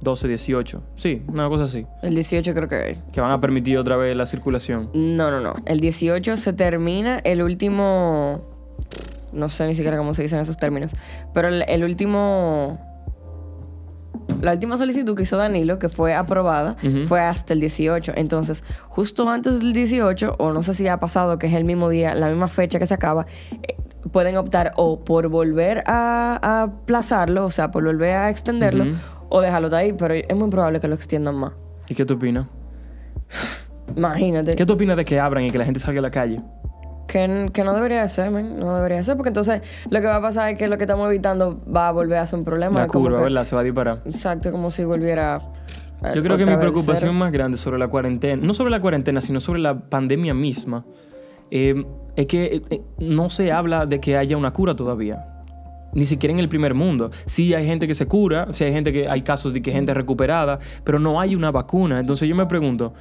12, 0.03 0.29
18. 0.29 0.83
Sí, 0.97 1.23
una 1.29 1.49
cosa 1.49 1.65
así. 1.65 1.87
El 2.03 2.15
18 2.15 2.53
creo 2.53 2.69
que... 2.69 2.99
Que 3.13 3.21
van 3.21 3.33
a 3.33 3.39
permitir 3.39 3.79
otra 3.79 3.97
vez 3.97 4.17
la 4.17 4.27
circulación. 4.27 4.91
No, 4.93 5.31
no, 5.31 5.41
no. 5.41 5.55
El 5.67 5.79
18 5.79 6.37
se 6.37 6.53
termina 6.53 7.21
el 7.21 7.43
último... 7.43 8.45
No 9.33 9.49
sé 9.49 9.69
ni 9.69 9.77
siquiera 9.77 9.97
cómo 9.97 10.15
se 10.15 10.23
dicen 10.23 10.41
esos 10.41 10.57
términos. 10.57 10.97
Pero 11.33 11.47
el, 11.47 11.63
el 11.69 11.85
último... 11.85 12.90
La 14.41 14.53
última 14.53 14.77
solicitud 14.77 15.15
que 15.17 15.23
hizo 15.23 15.37
Danilo, 15.37 15.79
que 15.79 15.89
fue 15.89 16.15
aprobada, 16.15 16.77
fue 17.07 17.21
hasta 17.21 17.53
el 17.53 17.61
18. 17.61 18.13
Entonces, 18.17 18.65
justo 18.89 19.29
antes 19.29 19.61
del 19.61 19.73
18, 19.73 20.37
o 20.39 20.53
no 20.53 20.63
sé 20.63 20.75
si 20.75 20.89
ha 20.89 20.99
pasado, 20.99 21.39
que 21.39 21.47
es 21.47 21.55
el 21.55 21.65
mismo 21.65 21.89
día, 21.89 22.15
la 22.15 22.29
misma 22.29 22.49
fecha 22.49 22.79
que 22.79 22.87
se 22.87 22.95
acaba, 22.95 23.27
eh, 23.63 23.77
pueden 24.13 24.37
optar 24.37 24.73
o 24.77 25.05
por 25.05 25.29
volver 25.29 25.83
a, 25.87 26.39
a 26.43 26.63
aplazarlo, 26.63 27.45
o 27.45 27.51
sea, 27.51 27.71
por 27.71 27.85
volver 27.85 28.15
a 28.15 28.31
extenderlo, 28.31 28.87
o 29.29 29.41
dejarlo 29.41 29.69
de 29.71 29.77
ahí, 29.77 29.93
pero 29.93 30.15
es 30.15 30.37
muy 30.37 30.51
probable 30.51 30.81
que 30.81 30.89
lo 30.89 30.95
extiendan 30.95 31.37
más. 31.37 31.53
¿Y 31.89 31.95
qué 31.95 32.05
tú 32.05 32.15
opinas? 32.15 32.47
Imagínate. 33.97 34.55
¿Qué 34.55 34.67
tú 34.67 34.75
opinas 34.75 34.97
de 34.97 35.05
que 35.05 35.19
abran 35.19 35.45
y 35.45 35.51
que 35.51 35.59
la 35.59 35.65
gente 35.65 35.81
salga 35.81 35.99
a 35.99 36.03
la 36.03 36.11
calle? 36.11 36.41
Que, 37.11 37.51
que 37.53 37.65
no 37.65 37.75
debería 37.75 38.07
ser, 38.07 38.31
man. 38.31 38.57
No 38.61 38.77
debería 38.77 39.03
ser, 39.03 39.17
porque 39.17 39.31
entonces 39.31 39.63
lo 39.91 40.01
que 40.01 40.07
va 40.07 40.17
a 40.17 40.21
pasar 40.23 40.51
es 40.51 40.59
que 40.59 40.69
lo 40.69 40.79
que 40.79 40.85
estamos 40.85 41.09
evitando 41.09 41.61
va 41.75 41.89
a 41.89 41.93
volver 41.93 42.19
a 42.19 42.27
ser 42.27 42.39
un 42.39 42.45
problema. 42.45 42.79
La 42.79 42.87
curva, 42.87 43.21
¿verdad? 43.21 43.43
Se 43.43 43.57
va 43.57 43.63
a 43.63 43.65
disparar. 43.65 44.03
Exacto, 44.05 44.53
como 44.53 44.71
si 44.71 44.85
volviera. 44.85 45.41
eh, 46.05 46.13
Yo 46.15 46.23
creo 46.23 46.37
que 46.39 46.47
mi 46.47 46.57
preocupación 46.57 47.17
más 47.17 47.33
grande 47.33 47.59
sobre 47.59 47.79
la 47.79 47.89
cuarentena, 47.89 48.41
no 48.47 48.55
sobre 48.55 48.71
la 48.71 48.81
cuarentena, 48.81 49.21
sino 49.21 49.41
sobre 49.41 49.59
la 49.61 49.77
pandemia 49.77 50.35
misma, 50.35 50.85
eh, 51.51 51.85
es 52.15 52.27
que 52.27 52.45
eh, 52.45 52.63
eh, 52.71 52.81
no 52.99 53.29
se 53.29 53.51
habla 53.51 53.87
de 53.87 54.01
que 54.01 54.17
haya 54.17 54.37
una 54.37 54.53
cura 54.53 54.77
todavía. 54.77 55.27
Ni 55.93 56.07
siquiera 56.07 56.33
en 56.33 56.39
el 56.39 56.49
primer 56.49 56.75
mundo. 56.75 57.11
Sí 57.27 57.53
hay 57.55 57.67
gente 57.67 57.89
que 57.89 57.95
se 57.97 58.07
cura, 58.07 58.47
sí 58.53 58.63
hay 58.63 58.73
gente 58.73 58.93
que 58.93 59.09
hay 59.09 59.23
casos 59.23 59.53
de 59.53 59.61
que 59.61 59.73
gente 59.73 59.93
recuperada, 59.93 60.61
pero 60.85 61.01
no 61.01 61.19
hay 61.21 61.35
una 61.35 61.51
vacuna. 61.51 61.99
Entonces 61.99 62.29
yo 62.29 62.37
me 62.37 62.47
pregunto, 62.47 62.95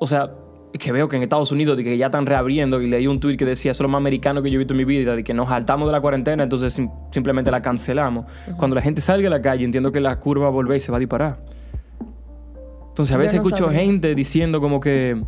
o 0.00 0.06
sea, 0.08 0.32
que 0.78 0.90
veo 0.92 1.08
que 1.08 1.16
en 1.16 1.22
Estados 1.22 1.52
Unidos 1.52 1.76
de 1.76 1.84
que 1.84 1.96
ya 1.98 2.06
están 2.06 2.26
reabriendo 2.26 2.80
y 2.80 2.86
leí 2.86 3.06
un 3.06 3.20
tweet 3.20 3.36
que 3.36 3.44
decía, 3.44 3.70
eso 3.72 3.82
es 3.82 3.84
lo 3.84 3.88
más 3.88 3.98
americano 3.98 4.42
que 4.42 4.50
yo 4.50 4.56
he 4.56 4.58
visto 4.58 4.72
en 4.74 4.78
mi 4.78 4.84
vida, 4.84 5.14
de 5.14 5.22
que 5.22 5.34
nos 5.34 5.48
saltamos 5.48 5.86
de 5.88 5.92
la 5.92 6.00
cuarentena, 6.00 6.42
entonces 6.42 6.72
sim- 6.72 6.90
simplemente 7.10 7.50
la 7.50 7.60
cancelamos. 7.62 8.24
Cuando 8.56 8.74
la 8.74 8.82
gente 8.82 9.00
salga 9.00 9.28
a 9.28 9.30
la 9.30 9.42
calle, 9.42 9.64
entiendo 9.64 9.92
que 9.92 10.00
la 10.00 10.18
curva 10.18 10.44
va 10.44 10.48
a 10.48 10.52
volver 10.52 10.78
y 10.78 10.80
se 10.80 10.90
va 10.90 10.96
a 10.96 11.00
disparar. 11.00 11.38
Entonces 12.88 13.14
a 13.14 13.18
veces 13.18 13.36
no 13.36 13.42
escucho 13.42 13.66
sabía. 13.66 13.80
gente 13.80 14.14
diciendo 14.14 14.60
como 14.60 14.80
que... 14.80 15.22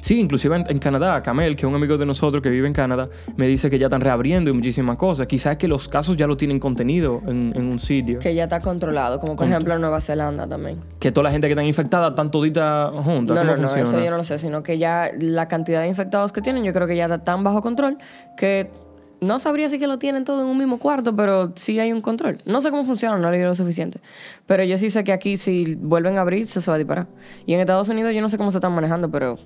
Sí, 0.00 0.20
inclusive 0.20 0.54
en, 0.56 0.64
en 0.68 0.78
Canadá, 0.78 1.20
Camel, 1.22 1.56
que 1.56 1.62
es 1.66 1.68
un 1.68 1.74
amigo 1.74 1.96
de 1.98 2.06
nosotros 2.06 2.42
que 2.42 2.48
vive 2.50 2.66
en 2.68 2.72
Canadá, 2.72 3.08
me 3.36 3.46
dice 3.48 3.68
que 3.70 3.78
ya 3.78 3.86
están 3.86 4.00
reabriendo 4.00 4.50
y 4.50 4.52
muchísimas 4.52 4.96
cosas. 4.96 5.26
Quizás 5.26 5.56
que 5.56 5.66
los 5.66 5.88
casos 5.88 6.16
ya 6.16 6.26
lo 6.26 6.36
tienen 6.36 6.60
contenido 6.60 7.22
en, 7.26 7.52
en 7.56 7.66
un 7.66 7.78
sitio. 7.78 8.18
Que 8.20 8.34
ya 8.34 8.44
está 8.44 8.60
controlado, 8.60 9.18
como 9.18 9.32
por 9.34 9.38
Contro- 9.46 9.54
ejemplo 9.56 9.74
en 9.74 9.80
Nueva 9.80 10.00
Zelanda 10.00 10.46
también. 10.46 10.78
Que 11.00 11.10
toda 11.10 11.24
la 11.24 11.30
gente 11.32 11.48
que 11.48 11.54
está 11.54 11.64
infectada 11.64 12.08
están 12.08 12.30
todita 12.30 12.90
juntas. 12.94 13.34
No, 13.36 13.40
¿Cómo 13.42 13.52
no, 13.56 13.62
no, 13.62 13.68
funciona? 13.68 13.82
eso 13.88 14.04
yo 14.04 14.10
no 14.10 14.16
lo 14.18 14.24
sé, 14.24 14.38
sino 14.38 14.62
que 14.62 14.78
ya 14.78 15.10
la 15.20 15.48
cantidad 15.48 15.80
de 15.80 15.88
infectados 15.88 16.30
que 16.32 16.40
tienen, 16.40 16.62
yo 16.62 16.72
creo 16.72 16.86
que 16.86 16.94
ya 16.96 17.04
está 17.06 17.24
tan 17.24 17.42
bajo 17.42 17.60
control 17.62 17.98
que 18.36 18.70
no 19.20 19.38
sabría 19.38 19.68
si 19.70 19.78
que 19.78 19.86
lo 19.86 19.98
tienen 19.98 20.24
todo 20.24 20.42
en 20.42 20.46
un 20.48 20.58
mismo 20.58 20.78
cuarto, 20.78 21.16
pero 21.16 21.52
sí 21.56 21.80
hay 21.80 21.90
un 21.90 22.02
control. 22.02 22.42
No 22.44 22.60
sé 22.60 22.70
cómo 22.70 22.84
funciona, 22.84 23.16
no 23.16 23.30
le 23.30 23.38
digo 23.38 23.48
lo 23.48 23.54
suficiente. 23.54 23.98
Pero 24.44 24.62
yo 24.62 24.76
sí 24.78 24.90
sé 24.90 25.04
que 25.04 25.12
aquí 25.12 25.36
si 25.38 25.74
vuelven 25.74 26.18
a 26.18 26.20
abrir, 26.20 26.44
se, 26.44 26.60
se 26.60 26.70
va 26.70 26.74
a 26.74 26.78
disparar. 26.78 27.06
Y 27.46 27.54
en 27.54 27.60
Estados 27.60 27.88
Unidos 27.88 28.12
yo 28.14 28.20
no 28.20 28.28
sé 28.28 28.36
cómo 28.36 28.50
se 28.52 28.58
están 28.58 28.72
manejando, 28.72 29.10
pero... 29.10 29.36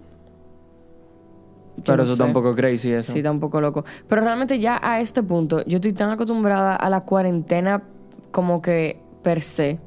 Pero 1.85 1.99
no 1.99 2.03
eso 2.05 2.13
sé. 2.13 2.13
está 2.15 2.25
un 2.25 2.33
poco 2.33 2.55
crazy 2.55 2.93
eso. 2.93 3.13
Sí, 3.13 3.19
está 3.19 3.31
un 3.31 3.41
poco 3.41 3.61
loco. 3.61 3.85
Pero 4.09 4.23
realmente 4.23 4.59
ya 4.59 4.81
a 4.83 5.01
este 5.01 5.23
punto, 5.23 5.65
yo 5.67 5.77
estoy 5.77 5.93
tan 5.93 6.11
acostumbrada 6.11 6.77
a 6.77 6.91
la 6.91 7.01
cuarentena 7.01 7.83
como 8.31 8.63
que 8.63 9.01
per 9.23 9.41
se. 9.43 9.81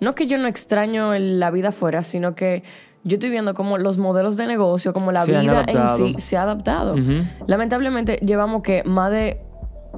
No 0.00 0.14
que 0.14 0.26
yo 0.26 0.38
no 0.38 0.48
extraño 0.48 1.14
la 1.14 1.50
vida 1.50 1.68
afuera, 1.68 2.02
sino 2.02 2.34
que 2.34 2.62
yo 3.04 3.14
estoy 3.14 3.30
viendo 3.30 3.54
cómo 3.54 3.78
los 3.78 3.98
modelos 3.98 4.36
de 4.36 4.46
negocio, 4.46 4.92
como 4.92 5.12
la 5.12 5.24
Se 5.24 5.38
vida 5.38 5.64
en 5.68 5.88
sí 5.88 6.14
se 6.18 6.36
ha 6.36 6.42
adaptado. 6.42 6.96
Lamentablemente 7.46 8.16
llevamos 8.16 8.62
que 8.62 8.82
más 8.84 9.10
de, 9.10 9.40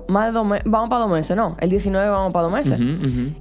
más 0.09 0.27
de 0.27 0.33
dos 0.33 0.47
meses, 0.47 0.65
vamos 0.67 0.89
para 0.89 1.03
dos 1.03 1.11
meses, 1.11 1.37
no, 1.37 1.57
el 1.61 1.71
19 1.71 2.09
vamos 2.09 2.33
para 2.33 2.45
dos 2.45 2.53
meses. 2.53 2.79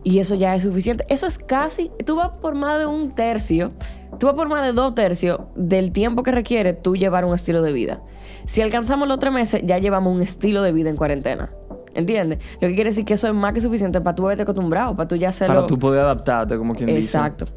Y 0.04 0.20
eso 0.20 0.36
ya 0.36 0.56
es 0.56 0.64
suficiente. 0.64 1.06
Eso 1.10 1.28
es 1.28 1.38
casi, 1.38 1.92
tú 2.06 2.16
vas 2.16 2.30
por 2.30 2.56
más 2.56 2.80
de 2.80 2.86
un 2.86 3.12
tercio, 3.12 3.72
tú 4.20 4.28
vas 4.28 4.36
por 4.36 4.50
más 4.50 4.66
de 4.66 4.74
dos 4.74 4.96
tercios 4.96 5.40
del 5.56 5.92
tiempo 5.92 6.24
que 6.24 6.32
requiere 6.32 6.74
tú 6.74 6.96
llevar 6.96 7.26
un 7.26 7.34
estilo 7.34 7.62
de 7.62 7.74
vida. 7.74 8.02
Si 8.46 8.62
alcanzamos 8.62 9.08
los 9.08 9.20
tres 9.20 9.34
meses, 9.34 9.62
ya 9.66 9.80
llevamos 9.80 10.14
un 10.14 10.22
estilo 10.22 10.62
de 10.62 10.72
vida 10.72 10.90
en 10.90 10.96
cuarentena. 10.96 11.52
¿Entiendes? 11.96 12.40
Lo 12.60 12.68
que 12.68 12.76
quiere 12.76 12.90
decir 12.90 13.06
que 13.06 13.14
eso 13.14 13.28
es 13.28 13.34
más 13.34 13.54
que 13.54 13.62
suficiente 13.62 14.02
para 14.02 14.16
tú 14.16 14.26
haberte 14.26 14.44
acostumbrado, 14.44 14.96
para 14.96 15.08
tú 15.08 15.16
ya 15.16 15.30
hacerlo. 15.30 15.56
Para 15.56 15.68
tú 15.68 15.80
poder 15.80 16.02
adaptarte, 16.02 16.58
como 16.58 16.76
quien 16.76 16.88
dice. 16.88 17.00
Exacto. 17.00 17.48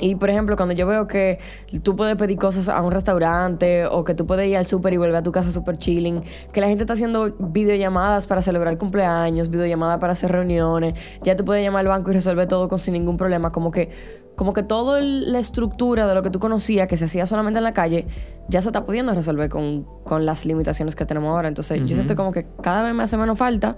Y 0.00 0.14
por 0.14 0.30
ejemplo, 0.30 0.56
cuando 0.56 0.74
yo 0.74 0.86
veo 0.86 1.06
que 1.06 1.38
tú 1.82 1.96
puedes 1.96 2.16
pedir 2.16 2.38
cosas 2.38 2.68
a 2.68 2.80
un 2.82 2.92
restaurante 2.92 3.86
o 3.86 4.04
que 4.04 4.14
tú 4.14 4.26
puedes 4.26 4.48
ir 4.48 4.56
al 4.56 4.66
súper 4.66 4.92
y 4.94 4.96
volver 4.96 5.16
a 5.16 5.22
tu 5.22 5.32
casa 5.32 5.50
súper 5.50 5.78
chilling, 5.78 6.22
que 6.52 6.60
la 6.60 6.68
gente 6.68 6.84
está 6.84 6.94
haciendo 6.94 7.34
videollamadas 7.38 8.26
para 8.26 8.42
celebrar 8.42 8.78
cumpleaños, 8.78 9.50
videollamadas 9.50 9.98
para 9.98 10.12
hacer 10.12 10.32
reuniones, 10.32 10.94
ya 11.22 11.36
tú 11.36 11.44
puedes 11.44 11.64
llamar 11.64 11.80
al 11.80 11.88
banco 11.88 12.10
y 12.10 12.14
resolver 12.14 12.48
todo 12.48 12.68
con 12.68 12.78
sin 12.78 12.94
ningún 12.94 13.16
problema, 13.16 13.52
como 13.52 13.70
que 13.70 13.90
como 14.38 14.52
que 14.52 14.62
toda 14.62 15.00
la 15.00 15.40
estructura 15.40 16.06
de 16.06 16.14
lo 16.14 16.22
que 16.22 16.30
tú 16.30 16.38
conocías 16.38 16.86
que 16.86 16.96
se 16.96 17.06
hacía 17.06 17.26
solamente 17.26 17.58
en 17.58 17.64
la 17.64 17.72
calle 17.72 18.06
ya 18.48 18.62
se 18.62 18.68
está 18.68 18.84
pudiendo 18.84 19.12
resolver 19.12 19.50
con, 19.50 19.84
con 20.04 20.26
las 20.26 20.46
limitaciones 20.46 20.94
que 20.94 21.04
tenemos 21.04 21.30
ahora. 21.30 21.48
Entonces, 21.48 21.80
yo 21.80 21.94
siento 21.96 22.14
como 22.14 22.30
que 22.30 22.46
cada 22.62 22.84
vez 22.84 22.94
me 22.94 23.02
hace 23.02 23.16
menos 23.16 23.36
falta 23.36 23.76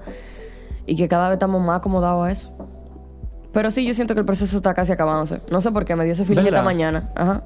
y 0.86 0.96
que 0.96 1.08
cada 1.08 1.28
vez 1.28 1.36
estamos 1.36 1.62
más 1.62 1.78
acomodados 1.78 2.26
a 2.26 2.30
eso. 2.30 2.59
Pero 3.52 3.70
sí, 3.70 3.84
yo 3.86 3.94
siento 3.94 4.14
que 4.14 4.20
el 4.20 4.26
proceso 4.26 4.56
está 4.56 4.74
casi 4.74 4.92
acabándose. 4.92 5.40
No 5.50 5.60
sé 5.60 5.70
por 5.72 5.84
qué, 5.84 5.96
me 5.96 6.04
dio 6.04 6.12
ese 6.12 6.24
feeling 6.24 6.44
esta 6.44 6.62
mañana. 6.62 7.10
Ajá. 7.14 7.42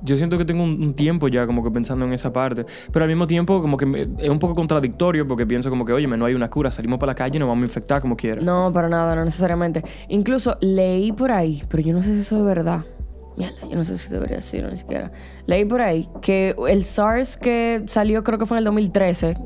Yo 0.00 0.16
siento 0.16 0.38
que 0.38 0.44
tengo 0.44 0.62
un, 0.62 0.80
un 0.80 0.94
tiempo 0.94 1.26
ya 1.26 1.44
como 1.44 1.64
que 1.64 1.72
pensando 1.72 2.04
en 2.04 2.12
esa 2.12 2.32
parte. 2.32 2.64
Pero 2.92 3.02
al 3.04 3.08
mismo 3.08 3.26
tiempo 3.26 3.60
como 3.60 3.76
que 3.76 3.84
me- 3.84 4.08
es 4.18 4.28
un 4.28 4.38
poco 4.38 4.54
contradictorio 4.54 5.26
porque 5.26 5.44
pienso 5.44 5.70
como 5.70 5.84
que, 5.84 5.92
oye, 5.92 6.06
no 6.06 6.24
hay 6.24 6.34
una 6.34 6.48
cura. 6.48 6.70
Salimos 6.70 7.00
para 7.00 7.10
la 7.10 7.14
calle 7.16 7.36
y 7.36 7.40
nos 7.40 7.48
vamos 7.48 7.62
a 7.64 7.66
infectar 7.66 8.00
como 8.00 8.16
quieran. 8.16 8.44
No, 8.44 8.70
para 8.72 8.88
nada, 8.88 9.16
no 9.16 9.24
necesariamente. 9.24 9.82
Incluso 10.08 10.56
leí 10.60 11.10
por 11.10 11.32
ahí, 11.32 11.64
pero 11.68 11.82
yo 11.82 11.92
no 11.92 12.02
sé 12.02 12.14
si 12.14 12.20
eso 12.20 12.36
es 12.38 12.44
verdad. 12.44 12.84
Mierda, 13.36 13.56
yo 13.68 13.76
no 13.76 13.82
sé 13.84 13.96
si 13.98 14.08
debería 14.10 14.36
decirlo 14.36 14.70
ni 14.70 14.76
siquiera. 14.76 15.10
Leí 15.46 15.64
por 15.64 15.80
ahí 15.80 16.08
que 16.22 16.54
el 16.68 16.84
SARS 16.84 17.36
que 17.36 17.82
salió 17.86 18.22
creo 18.22 18.38
que 18.38 18.46
fue 18.46 18.56
en 18.56 18.58
el 18.60 18.64
2013 18.66 19.36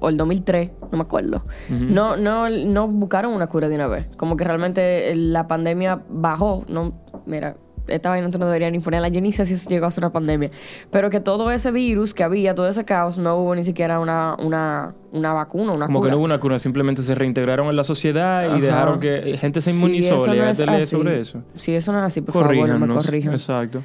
o 0.00 0.08
el 0.08 0.16
2003, 0.16 0.70
no 0.90 0.98
me 0.98 1.02
acuerdo. 1.02 1.44
no, 1.68 2.16
no, 2.16 2.48
no 2.48 2.88
buscaron 2.88 3.32
una 3.32 3.46
cura 3.48 3.68
de 3.68 3.76
una 3.76 3.86
vez. 3.86 4.06
Como 4.16 4.36
que 4.36 4.44
realmente 4.44 5.14
la 5.14 5.46
pandemia 5.46 6.02
bajó. 6.08 6.64
No, 6.68 6.92
mira, 7.26 7.56
esta 7.88 8.08
vaina 8.10 8.28
no 8.28 8.46
debería 8.46 8.70
ni 8.70 8.78
ponerla. 8.80 9.08
Yo 9.08 9.20
ni 9.20 9.32
sé 9.32 9.44
si 9.46 9.54
eso 9.54 9.68
llegó 9.68 9.86
a 9.86 9.90
ser 9.90 10.04
una 10.04 10.12
pandemia. 10.12 10.50
Pero 10.90 11.10
que 11.10 11.18
todo 11.20 11.50
ese 11.50 11.70
virus 11.72 12.14
que 12.14 12.22
había, 12.22 12.54
todo 12.54 12.68
ese 12.68 12.84
caos, 12.84 13.18
no 13.18 13.36
hubo 13.36 13.54
ni 13.54 13.64
siquiera 13.64 13.98
una, 14.00 14.36
una, 14.38 14.94
una 15.12 15.32
vacuna, 15.32 15.72
una 15.72 15.86
Como 15.86 15.98
cura. 15.98 16.08
que 16.08 16.12
no 16.12 16.18
hubo 16.18 16.24
una 16.24 16.38
cura, 16.40 16.58
simplemente 16.58 17.02
se 17.02 17.14
reintegraron 17.14 17.66
en 17.68 17.76
la 17.76 17.84
sociedad 17.84 18.56
y 18.56 18.60
dejaron 18.60 19.00
que 19.00 19.36
gente 19.38 19.60
se 19.60 19.72
Si 19.72 19.78
inmunizó. 19.78 20.14
eso 20.16 20.34
no 20.34 20.44
es 20.76 20.88
sobre 20.88 21.20
eso. 21.20 21.42
Si 21.56 21.74
eso 21.74 21.92
no 21.92 21.98
es 21.98 22.04
así, 22.04 22.20
por 22.20 22.34
favor, 22.34 22.68
no 22.68 22.78
me 22.86 22.94
corrijan. 22.94 23.32
Exacto. 23.32 23.82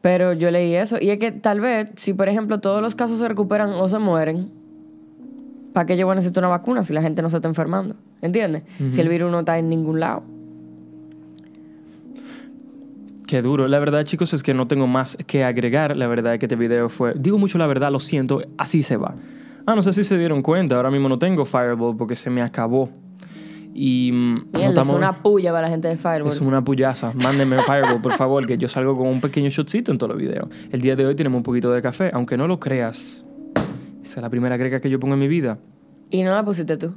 Pero 0.00 0.32
yo 0.32 0.50
leí 0.50 0.74
eso. 0.74 0.96
Y 1.00 1.10
es 1.10 1.18
que 1.18 1.30
tal 1.30 1.60
vez, 1.60 1.88
si 1.94 2.12
por 2.14 2.28
ejemplo 2.28 2.58
todos 2.58 2.82
los 2.82 2.94
casos 2.96 3.18
se 3.20 3.28
recuperan 3.28 3.70
o 3.74 3.88
se 3.88 3.98
mueren, 4.00 4.50
¿para 5.72 5.86
qué 5.86 5.96
yo 5.96 6.06
voy 6.06 6.12
a 6.12 6.16
necesitar 6.16 6.42
una 6.42 6.48
vacuna 6.50 6.82
si 6.82 6.92
la 6.92 7.02
gente 7.02 7.22
no 7.22 7.30
se 7.30 7.36
está 7.36 7.48
enfermando? 7.48 7.96
¿Entiendes? 8.20 8.62
Si 8.90 9.00
el 9.00 9.08
virus 9.08 9.30
no 9.30 9.40
está 9.40 9.58
en 9.58 9.68
ningún 9.68 10.00
lado. 10.00 10.22
Qué 13.26 13.40
duro. 13.40 13.66
La 13.66 13.78
verdad, 13.78 14.04
chicos, 14.04 14.34
es 14.34 14.42
que 14.42 14.52
no 14.52 14.66
tengo 14.68 14.86
más 14.86 15.16
que 15.26 15.42
agregar. 15.44 15.96
La 15.96 16.06
verdad 16.06 16.34
es 16.34 16.38
que 16.38 16.46
este 16.46 16.56
video 16.56 16.88
fue... 16.88 17.14
Digo 17.16 17.38
mucho 17.38 17.56
la 17.56 17.66
verdad, 17.66 17.90
lo 17.90 17.98
siento, 18.00 18.42
así 18.58 18.82
se 18.82 18.96
va. 18.96 19.14
Ah, 19.64 19.74
no 19.74 19.80
sé 19.82 19.92
si 19.92 20.04
se 20.04 20.18
dieron 20.18 20.42
cuenta. 20.42 20.76
Ahora 20.76 20.90
mismo 20.90 21.08
no 21.08 21.18
tengo 21.18 21.44
Fireball 21.46 21.96
porque 21.96 22.14
se 22.14 22.28
me 22.28 22.42
acabó. 22.42 22.90
Y... 23.74 24.10
mm, 24.12 24.34
no 24.34 24.42
Mierda, 24.58 24.64
es 24.64 24.68
estamos- 24.70 24.90
una 24.96 25.12
puya 25.14 25.50
para 25.50 25.62
la 25.62 25.68
gente 25.70 25.88
de 25.88 25.96
Fireball. 25.96 26.28
Es 26.28 26.40
una 26.42 26.62
puyaza. 26.62 27.12
Mándenme 27.14 27.56
Fireball, 27.62 28.02
por 28.02 28.12
favor, 28.12 28.46
que 28.46 28.58
yo 28.58 28.68
salgo 28.68 28.96
con 28.98 29.06
un 29.06 29.20
pequeño 29.22 29.48
shotcito 29.48 29.92
en 29.92 29.98
todos 29.98 30.12
los 30.12 30.20
videos. 30.20 30.48
El 30.70 30.82
día 30.82 30.94
de 30.94 31.06
hoy 31.06 31.14
tenemos 31.14 31.38
un 31.38 31.42
poquito 31.42 31.72
de 31.72 31.80
café, 31.80 32.10
aunque 32.12 32.36
no 32.36 32.46
lo 32.46 32.60
creas. 32.60 33.24
Esa 34.02 34.20
es 34.20 34.22
la 34.22 34.30
primera 34.30 34.56
greca 34.56 34.80
que 34.80 34.90
yo 34.90 34.98
pongo 34.98 35.14
en 35.14 35.20
mi 35.20 35.28
vida. 35.28 35.58
Y 36.10 36.22
no 36.22 36.30
la 36.32 36.44
pusiste 36.44 36.76
tú. 36.76 36.92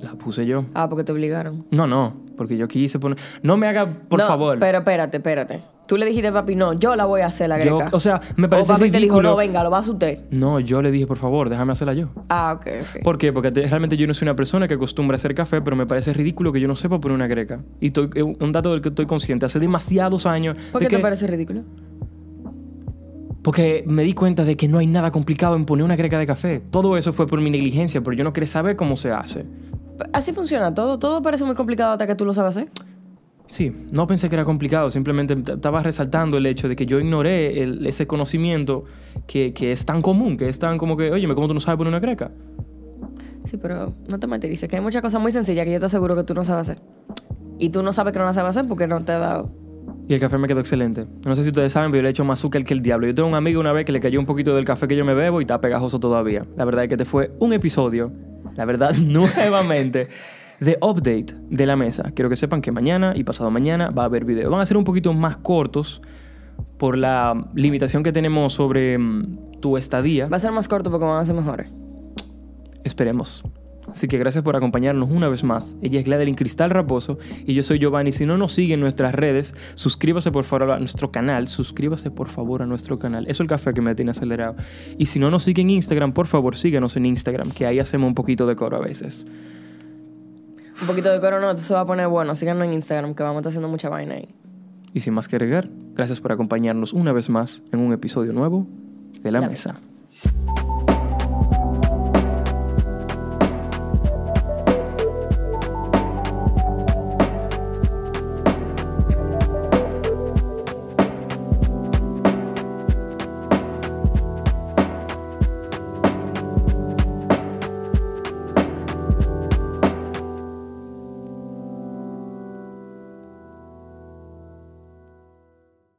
La 0.00 0.12
puse 0.14 0.44
yo. 0.46 0.66
Ah, 0.74 0.88
porque 0.88 1.04
te 1.04 1.12
obligaron. 1.12 1.64
No, 1.70 1.86
no, 1.86 2.14
porque 2.36 2.56
yo 2.58 2.68
quise 2.68 2.98
poner... 2.98 3.18
No 3.42 3.56
me 3.56 3.66
haga, 3.66 3.86
por 3.86 4.20
No, 4.20 4.26
favor. 4.26 4.58
Pero 4.58 4.78
espérate, 4.78 5.16
espérate. 5.16 5.62
Tú 5.86 5.96
le 5.96 6.04
dijiste 6.04 6.30
papi, 6.32 6.56
no, 6.56 6.72
yo 6.74 6.96
la 6.96 7.04
voy 7.06 7.20
a 7.22 7.26
hacer 7.26 7.48
la 7.48 7.64
Yo- 7.64 7.78
greca. 7.78 7.96
o 7.96 8.00
sea, 8.00 8.20
me 8.36 8.48
parece 8.48 8.72
O 8.72 8.74
papi 8.74 8.90
te 8.90 8.98
dijo, 8.98 9.14
ridículo. 9.14 9.30
no, 9.30 9.36
venga, 9.36 9.62
lo 9.62 9.70
va 9.70 9.78
a 9.78 9.80
hacer 9.80 9.92
usted. 9.94 10.18
No, 10.32 10.58
yo 10.60 10.82
le 10.82 10.90
dije, 10.90 11.06
por 11.06 11.16
favor, 11.16 11.48
déjame 11.48 11.72
hacerla 11.72 11.94
yo. 11.94 12.08
Ah, 12.28 12.54
ok, 12.58 12.66
ok. 12.96 13.02
¿Por 13.04 13.18
qué? 13.18 13.32
Porque 13.32 13.52
te- 13.52 13.66
realmente 13.66 13.96
yo 13.96 14.06
no 14.08 14.12
soy 14.12 14.26
una 14.26 14.34
persona 14.36 14.66
que 14.68 14.74
acostumbra 14.74 15.14
a 15.14 15.16
hacer 15.16 15.34
café, 15.34 15.62
pero 15.62 15.76
me 15.76 15.86
parece 15.86 16.12
ridículo 16.12 16.52
que 16.52 16.60
yo 16.60 16.66
no 16.68 16.74
sepa 16.76 16.98
poner 17.00 17.14
una 17.14 17.28
greca. 17.28 17.60
Y 17.80 17.86
estoy- 17.86 18.10
es 18.14 18.22
un 18.24 18.52
dato 18.52 18.72
del 18.72 18.80
que 18.82 18.88
estoy 18.90 19.06
consciente. 19.06 19.46
Hace 19.46 19.60
demasiados 19.60 20.26
años... 20.26 20.56
¿Por 20.72 20.80
de 20.82 20.88
qué 20.88 20.90
te 20.90 20.96
que- 20.96 21.02
parece 21.02 21.26
ridículo? 21.28 21.62
Porque 23.46 23.84
me 23.86 24.02
di 24.02 24.12
cuenta 24.12 24.42
de 24.44 24.56
que 24.56 24.66
no 24.66 24.78
hay 24.78 24.88
nada 24.88 25.12
complicado 25.12 25.54
en 25.54 25.66
poner 25.66 25.84
una 25.84 25.94
greca 25.94 26.18
de 26.18 26.26
café. 26.26 26.58
Todo 26.72 26.96
eso 26.96 27.12
fue 27.12 27.28
por 27.28 27.40
mi 27.40 27.48
negligencia, 27.48 28.00
pero 28.02 28.16
yo 28.16 28.24
no 28.24 28.32
quería 28.32 28.48
saber 28.48 28.74
cómo 28.74 28.96
se 28.96 29.12
hace. 29.12 29.44
Así 30.12 30.32
funciona. 30.32 30.74
Todo, 30.74 30.98
todo 30.98 31.22
parece 31.22 31.44
muy 31.44 31.54
complicado 31.54 31.92
hasta 31.92 32.08
que 32.08 32.16
tú 32.16 32.24
lo 32.24 32.34
sabes 32.34 32.56
hacer. 32.56 32.68
Sí, 33.46 33.72
no 33.92 34.04
pensé 34.08 34.28
que 34.28 34.34
era 34.34 34.44
complicado, 34.44 34.90
simplemente 34.90 35.36
estaba 35.52 35.80
resaltando 35.80 36.38
el 36.38 36.46
hecho 36.46 36.68
de 36.68 36.74
que 36.74 36.86
yo 36.86 36.98
ignoré 36.98 37.62
el- 37.62 37.86
ese 37.86 38.04
conocimiento 38.08 38.82
que, 39.28 39.52
que 39.54 39.70
es 39.70 39.86
tan 39.86 40.02
común, 40.02 40.36
que 40.36 40.48
es 40.48 40.58
tan 40.58 40.76
como 40.76 40.96
que, 40.96 41.12
oye, 41.12 41.32
¿cómo 41.32 41.46
tú 41.46 41.54
no 41.54 41.60
sabes 41.60 41.78
poner 41.78 41.90
una 41.92 42.00
greca? 42.00 42.32
Sí, 43.44 43.58
pero 43.58 43.94
no 44.10 44.18
te 44.18 44.26
materices, 44.26 44.68
que 44.68 44.74
hay 44.74 44.82
muchas 44.82 45.02
cosas 45.02 45.22
muy 45.22 45.30
sencillas 45.30 45.64
que 45.64 45.70
yo 45.72 45.78
te 45.78 45.86
aseguro 45.86 46.16
que 46.16 46.24
tú 46.24 46.34
no 46.34 46.42
sabes 46.42 46.68
hacer. 46.68 46.82
Y 47.60 47.68
tú 47.68 47.84
no 47.84 47.92
sabes 47.92 48.12
que 48.12 48.18
no 48.18 48.24
las 48.24 48.34
sabes 48.34 48.50
hacer 48.56 48.66
porque 48.66 48.88
no 48.88 49.04
te 49.04 49.12
ha 49.12 49.18
dado. 49.20 49.65
Y 50.08 50.14
el 50.14 50.20
café 50.20 50.38
me 50.38 50.46
quedó 50.46 50.60
excelente. 50.60 51.06
No 51.24 51.34
sé 51.34 51.42
si 51.42 51.48
ustedes 51.48 51.72
saben, 51.72 51.90
pero 51.90 51.98
yo 51.98 52.02
le 52.02 52.08
he 52.08 52.10
hecho 52.10 52.24
más 52.24 52.38
azúcar 52.38 52.62
que 52.64 52.74
el 52.74 52.80
diablo. 52.80 53.06
Yo 53.06 53.14
tengo 53.14 53.28
un 53.28 53.34
amigo 53.34 53.60
una 53.60 53.72
vez 53.72 53.84
que 53.84 53.92
le 53.92 54.00
cayó 54.00 54.20
un 54.20 54.26
poquito 54.26 54.54
del 54.54 54.64
café 54.64 54.86
que 54.86 54.96
yo 54.96 55.04
me 55.04 55.14
bebo 55.14 55.40
y 55.40 55.44
está 55.44 55.60
pegajoso 55.60 55.98
todavía. 55.98 56.46
La 56.56 56.64
verdad 56.64 56.84
es 56.84 56.88
que 56.88 56.94
este 56.94 57.04
fue 57.04 57.32
un 57.40 57.52
episodio, 57.52 58.12
la 58.54 58.64
verdad, 58.64 58.94
nuevamente, 59.02 60.08
de 60.60 60.78
update 60.80 61.34
de 61.50 61.66
la 61.66 61.76
mesa. 61.76 62.12
Quiero 62.14 62.28
que 62.28 62.36
sepan 62.36 62.62
que 62.62 62.70
mañana 62.70 63.14
y 63.16 63.24
pasado 63.24 63.50
mañana 63.50 63.90
va 63.90 64.02
a 64.02 64.06
haber 64.06 64.24
video. 64.24 64.50
Van 64.50 64.60
a 64.60 64.66
ser 64.66 64.76
un 64.76 64.84
poquito 64.84 65.12
más 65.12 65.38
cortos 65.38 66.00
por 66.78 66.96
la 66.96 67.48
limitación 67.54 68.02
que 68.02 68.12
tenemos 68.12 68.52
sobre 68.52 68.98
mm, 68.98 69.60
tu 69.60 69.76
estadía. 69.76 70.28
Va 70.28 70.36
a 70.36 70.40
ser 70.40 70.52
más 70.52 70.68
corto 70.68 70.90
porque 70.90 71.04
van 71.04 71.20
a 71.20 71.24
ser 71.24 71.34
mejores. 71.34 71.72
Esperemos. 72.84 73.44
Así 73.90 74.08
que 74.08 74.18
gracias 74.18 74.44
por 74.44 74.56
acompañarnos 74.56 75.10
una 75.10 75.28
vez 75.28 75.44
más. 75.44 75.76
Ella 75.80 76.00
es 76.00 76.06
Gladeline 76.06 76.34
Cristal 76.34 76.70
Raposo 76.70 77.18
y 77.46 77.54
yo 77.54 77.62
soy 77.62 77.78
Giovanni. 77.78 78.12
Si 78.12 78.26
no 78.26 78.36
nos 78.36 78.52
sigue 78.52 78.74
en 78.74 78.80
nuestras 78.80 79.14
redes, 79.14 79.54
suscríbase 79.74 80.30
por 80.30 80.44
favor 80.44 80.72
a 80.72 80.78
nuestro 80.78 81.10
canal. 81.10 81.48
Suscríbase 81.48 82.10
por 82.10 82.28
favor 82.28 82.62
a 82.62 82.66
nuestro 82.66 82.98
canal. 82.98 83.24
Eso 83.24 83.30
es 83.30 83.40
el 83.40 83.46
café 83.46 83.72
que 83.74 83.80
me 83.80 83.94
tiene 83.94 84.10
acelerado. 84.10 84.56
Y 84.98 85.06
si 85.06 85.18
no 85.18 85.30
nos 85.30 85.44
sigue 85.44 85.62
en 85.62 85.70
Instagram, 85.70 86.12
por 86.12 86.26
favor 86.26 86.56
síganos 86.56 86.96
en 86.96 87.06
Instagram, 87.06 87.50
que 87.50 87.66
ahí 87.66 87.78
hacemos 87.78 88.08
un 88.08 88.14
poquito 88.14 88.46
de 88.46 88.56
coro 88.56 88.76
a 88.76 88.80
veces. 88.80 89.26
Un 90.80 90.86
poquito 90.86 91.10
de 91.10 91.20
coro 91.20 91.40
no, 91.40 91.50
esto 91.50 91.62
se 91.62 91.74
va 91.74 91.80
a 91.80 91.86
poner 91.86 92.08
bueno. 92.08 92.34
Síganos 92.34 92.66
en 92.66 92.74
Instagram 92.74 93.14
que 93.14 93.22
vamos 93.22 93.36
a 93.36 93.40
estar 93.40 93.50
haciendo 93.50 93.68
mucha 93.68 93.88
vaina 93.88 94.16
ahí. 94.16 94.28
Y 94.92 95.00
sin 95.00 95.14
más 95.14 95.28
que 95.28 95.36
agregar, 95.36 95.68
gracias 95.94 96.20
por 96.20 96.32
acompañarnos 96.32 96.92
una 96.92 97.12
vez 97.12 97.30
más 97.30 97.62
en 97.72 97.80
un 97.80 97.92
episodio 97.92 98.32
nuevo 98.32 98.66
de 99.22 99.30
La, 99.30 99.40
La 99.40 99.48
Mesa. 99.48 99.80